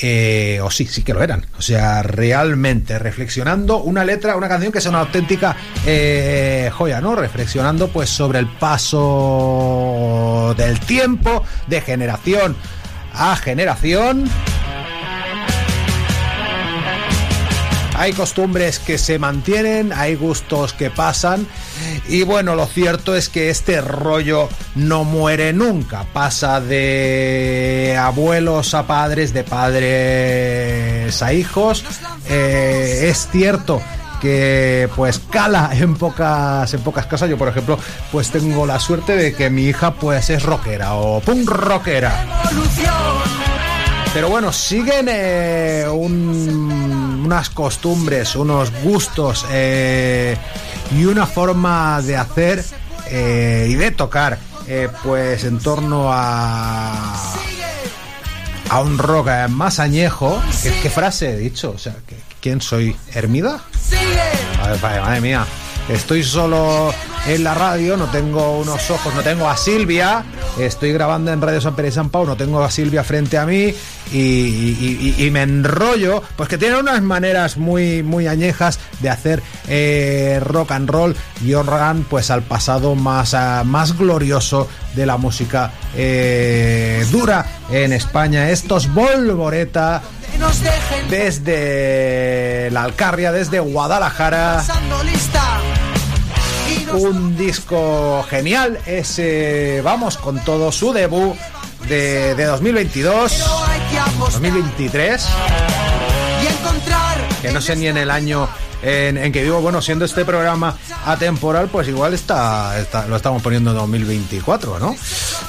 eh, 0.01 0.61
o 0.62 0.70
sí, 0.70 0.86
sí 0.86 1.03
que 1.03 1.14
lo 1.14 1.22
eran. 1.22 1.47
O 1.59 1.62
sea, 1.62 2.03
realmente 2.03 2.99
reflexionando 2.99 3.78
una 3.78 4.05
letra, 4.05 4.36
una 4.36 4.49
canción 4.49 4.72
que 4.72 4.78
es 4.78 4.86
una 4.86 5.01
auténtica 5.01 5.57
eh, 5.86 6.70
joya, 6.72 7.01
¿no? 7.01 7.14
Reflexionando 7.14 7.88
pues 7.88 8.11
sobre 8.11 8.38
el 8.38 8.47
paso 8.47 10.55
del 10.57 10.80
tiempo, 10.80 11.45
de 11.66 11.80
generación 11.80 12.57
a 13.14 13.36
generación. 13.36 14.28
Hay 18.03 18.14
costumbres 18.14 18.80
que 18.80 18.98
se 18.98 19.20
mantienen, 19.20 19.92
hay 19.92 20.16
gustos 20.16 20.72
que 20.72 20.90
pasan. 20.90 21.46
Y 22.09 22.24
bueno, 22.24 22.57
lo 22.57 22.66
cierto 22.66 23.14
es 23.14 23.28
que 23.28 23.48
este 23.48 23.80
rollo 23.80 24.48
no 24.74 25.05
muere 25.05 25.53
nunca, 25.53 26.05
pasa 26.12 26.61
de 26.61 27.96
abuelos 27.96 28.74
a 28.74 28.88
padres, 28.88 29.32
de 29.32 29.44
padres 29.44 31.22
a 31.22 31.32
hijos. 31.32 31.84
Eh, 32.28 33.05
es 33.09 33.28
cierto 33.30 33.80
que 34.20 34.88
pues 34.96 35.20
cala 35.30 35.70
en 35.72 35.94
pocas 35.94 36.74
en 36.74 36.80
pocas 36.80 37.07
casas. 37.07 37.30
Yo 37.30 37.38
por 37.38 37.46
ejemplo 37.50 37.78
pues 38.11 38.30
tengo 38.32 38.66
la 38.66 38.80
suerte 38.80 39.14
de 39.14 39.32
que 39.32 39.48
mi 39.48 39.62
hija 39.66 39.94
pues 39.94 40.28
es 40.28 40.42
rockera 40.42 40.94
o 40.94 41.20
punk 41.20 41.48
rockera. 41.48 42.26
Pero 44.12 44.28
bueno, 44.28 44.53
siguen 44.53 45.07
eh, 45.09 45.86
un- 45.88 47.01
unas 47.22 47.50
costumbres, 47.50 48.34
unos 48.36 48.70
gustos 48.82 49.46
eh, 49.50 50.36
y 50.96 51.04
una 51.04 51.26
forma 51.26 52.00
de 52.02 52.16
hacer 52.16 52.64
eh, 53.06 53.66
y 53.70 53.74
de 53.74 53.90
tocar, 53.90 54.38
eh, 54.66 54.88
pues 55.02 55.44
en 55.44 55.58
torno 55.58 56.10
a 56.12 57.18
a 58.70 58.80
un 58.80 58.96
rock 58.96 59.28
más 59.50 59.78
añejo. 59.78 60.40
¿Qué, 60.62 60.72
qué 60.82 60.88
frase 60.90 61.30
he 61.32 61.36
dicho? 61.36 61.72
O 61.74 61.78
sea, 61.78 61.94
¿que- 62.06 62.16
¿quién 62.40 62.60
soy? 62.62 62.96
¿Hermida? 63.12 63.60
Madre 65.02 65.20
mía. 65.20 65.46
Estoy 65.88 66.22
solo 66.22 66.94
en 67.26 67.44
la 67.44 67.54
radio, 67.54 67.96
no 67.96 68.06
tengo 68.06 68.58
unos 68.58 68.90
ojos, 68.90 69.14
no 69.14 69.22
tengo 69.22 69.48
a 69.48 69.56
Silvia. 69.56 70.24
Estoy 70.58 70.92
grabando 70.92 71.32
en 71.32 71.40
Radio 71.40 71.60
San 71.60 71.74
Pérez 71.74 71.94
San 71.94 72.10
Pau, 72.10 72.24
no 72.24 72.36
tengo 72.36 72.62
a 72.62 72.70
Silvia 72.70 73.04
frente 73.04 73.36
a 73.36 73.46
mí 73.46 73.74
y 74.12 75.28
me 75.32 75.42
enrollo. 75.42 76.22
Pues 76.36 76.48
que 76.48 76.58
tiene 76.58 76.78
unas 76.78 77.02
maneras 77.02 77.56
muy, 77.56 78.02
muy 78.02 78.26
añejas 78.26 78.78
de 79.00 79.10
hacer 79.10 79.42
eh, 79.68 80.40
rock 80.42 80.72
and 80.72 80.88
roll 80.88 81.16
y 81.44 81.54
honran 81.54 82.04
pues 82.08 82.30
al 82.30 82.42
pasado 82.42 82.94
más, 82.94 83.34
ah, 83.34 83.62
más 83.64 83.96
glorioso 83.96 84.68
de 84.94 85.06
la 85.06 85.16
música 85.16 85.72
eh, 85.96 87.04
dura 87.10 87.44
en 87.70 87.92
España. 87.92 88.50
Estos 88.50 88.92
Volvoreta 88.92 90.02
desde 91.08 92.70
la 92.70 92.84
Alcarria, 92.84 93.32
desde 93.32 93.60
Guadalajara. 93.60 94.62
Un 96.92 97.36
disco 97.36 98.24
genial, 98.28 98.78
ese 98.86 99.80
vamos 99.82 100.16
con 100.16 100.38
todo 100.40 100.72
su 100.72 100.92
debut 100.92 101.36
de, 101.88 102.34
de 102.34 102.44
2022, 102.44 103.44
2023, 104.18 105.26
y 105.26 105.32
encontrar 105.32 105.91
que 107.43 107.53
no 107.53 107.61
sé 107.61 107.76
ni 107.76 107.88
en 107.88 107.97
el 107.99 108.11
año 108.11 108.49
en, 108.82 109.30
que 109.32 109.43
vivo, 109.43 109.61
bueno, 109.61 109.82
siendo 109.82 110.05
este 110.05 110.24
programa 110.24 110.74
atemporal, 111.05 111.68
pues 111.68 111.86
igual 111.88 112.14
está, 112.14 112.78
está- 112.78 113.07
lo 113.07 113.16
estamos 113.16 113.43
poniendo 113.43 113.70
en 113.72 113.76
2024, 113.76 114.78
¿no? 114.78 114.95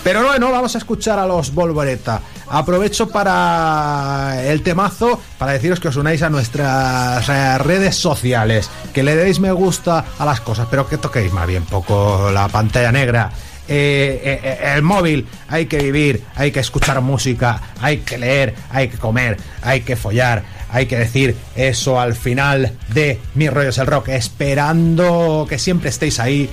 Pero 0.03 0.23
bueno, 0.25 0.51
vamos 0.51 0.75
a 0.75 0.79
escuchar 0.79 1.17
a 1.19 1.25
los 1.25 1.53
Volvoreta. 1.53 2.19
Aprovecho 2.49 3.07
para 3.09 4.43
el 4.45 4.61
temazo, 4.61 5.19
para 5.37 5.53
deciros 5.53 5.79
que 5.79 5.87
os 5.87 5.95
unáis 5.95 6.21
a 6.23 6.29
nuestras 6.29 7.25
redes 7.63 7.95
sociales, 7.95 8.69
que 8.93 9.01
le 9.03 9.15
deis 9.15 9.39
me 9.39 9.51
gusta 9.51 10.03
a 10.19 10.25
las 10.25 10.41
cosas, 10.41 10.67
pero 10.69 10.87
que 10.87 10.97
toquéis 10.97 11.31
más 11.31 11.47
bien 11.47 11.63
poco 11.63 12.29
la 12.31 12.47
pantalla 12.49 12.91
negra. 12.91 13.31
Eh, 13.67 14.21
eh, 14.23 14.39
eh, 14.43 14.73
el 14.75 14.81
móvil, 14.81 15.25
hay 15.47 15.67
que 15.67 15.77
vivir, 15.77 16.23
hay 16.35 16.51
que 16.51 16.59
escuchar 16.59 16.99
música, 17.01 17.61
hay 17.79 17.99
que 17.99 18.17
leer, 18.17 18.53
hay 18.69 18.89
que 18.89 18.97
comer, 18.97 19.37
hay 19.61 19.81
que 19.81 19.95
follar, 19.95 20.43
hay 20.69 20.85
que 20.85 20.97
decir 20.97 21.35
eso 21.55 21.99
al 21.99 22.13
final 22.13 22.73
de 22.89 23.19
Mi 23.35 23.47
Rollo 23.49 23.69
es 23.69 23.77
el 23.77 23.87
Rock, 23.87 24.09
esperando 24.09 25.45
que 25.47 25.59
siempre 25.59 25.89
estéis 25.89 26.19
ahí. 26.19 26.49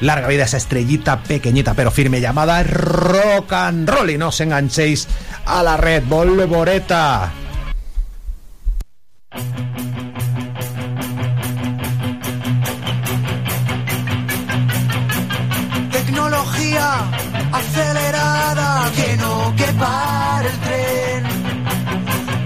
Larga 0.00 0.28
vida 0.28 0.44
esa 0.44 0.58
estrellita 0.58 1.24
pequeñita 1.24 1.74
pero 1.74 1.90
firme 1.90 2.20
llamada 2.20 2.62
rock 2.62 3.52
and 3.52 3.88
roll 3.88 4.08
y 4.10 4.16
no 4.16 4.28
os 4.28 4.40
enganchéis 4.40 5.08
a 5.44 5.60
la 5.64 5.76
red 5.76 6.04
Volvoreta. 6.04 7.32
Acelerada 17.78 18.90
que 18.96 19.16
no 19.16 19.54
que 19.56 19.72
pare 19.74 20.48
el 20.48 20.58
tren. 20.66 21.22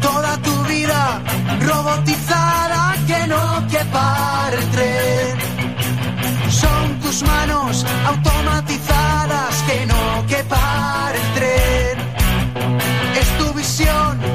Toda 0.00 0.36
tu 0.38 0.54
vida 0.64 1.22
robotizada 1.60 2.94
que 3.06 3.26
no 3.26 3.66
que 3.68 3.82
pare 3.96 4.56
el 4.58 4.68
tren. 4.76 5.38
Son 6.50 7.00
tus 7.00 7.22
manos 7.22 7.86
automatizadas 8.06 9.54
que 9.68 9.86
no 9.86 10.26
que 10.26 10.44
pare 10.44 11.18
el 11.24 11.28
tren. 11.38 11.96
Es 13.20 13.28
tu 13.38 13.52
visión 13.54 14.31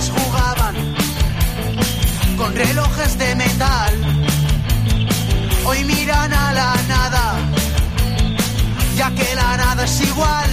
jugaban 0.00 0.74
con 2.36 2.54
relojes 2.54 3.18
de 3.18 3.34
metal, 3.34 3.94
hoy 5.66 5.84
miran 5.84 6.32
a 6.32 6.52
la 6.52 6.74
nada, 6.88 7.34
ya 8.96 9.10
que 9.10 9.34
la 9.34 9.56
nada 9.56 9.84
es 9.84 10.00
igual. 10.00 10.50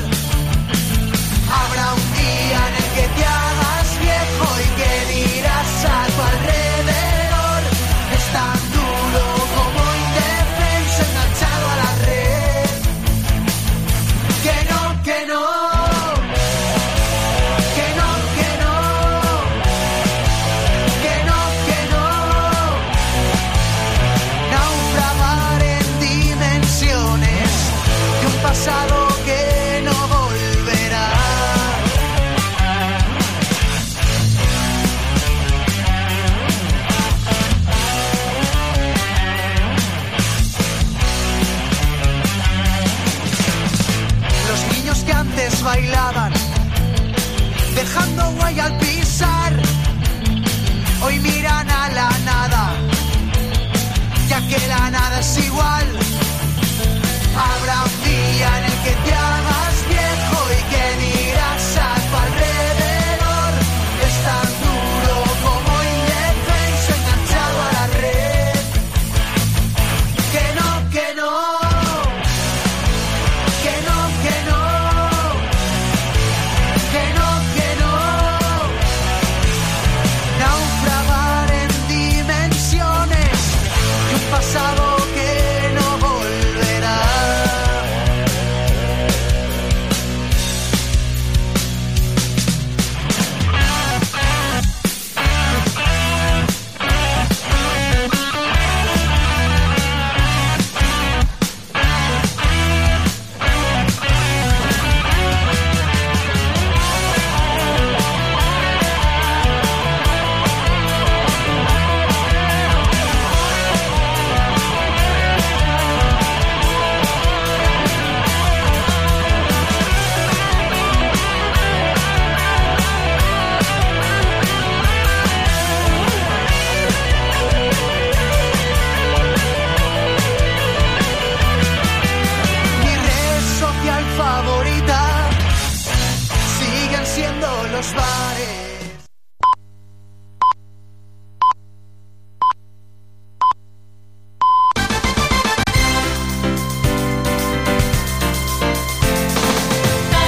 Habrá 1.51 1.93
un 1.93 2.13
día 2.13 2.59
en 2.67 2.75
el 2.83 2.89
que 2.95 3.05
te 3.15 3.25
hagas 3.25 3.99
viejo 4.01 4.47
y 4.65 4.78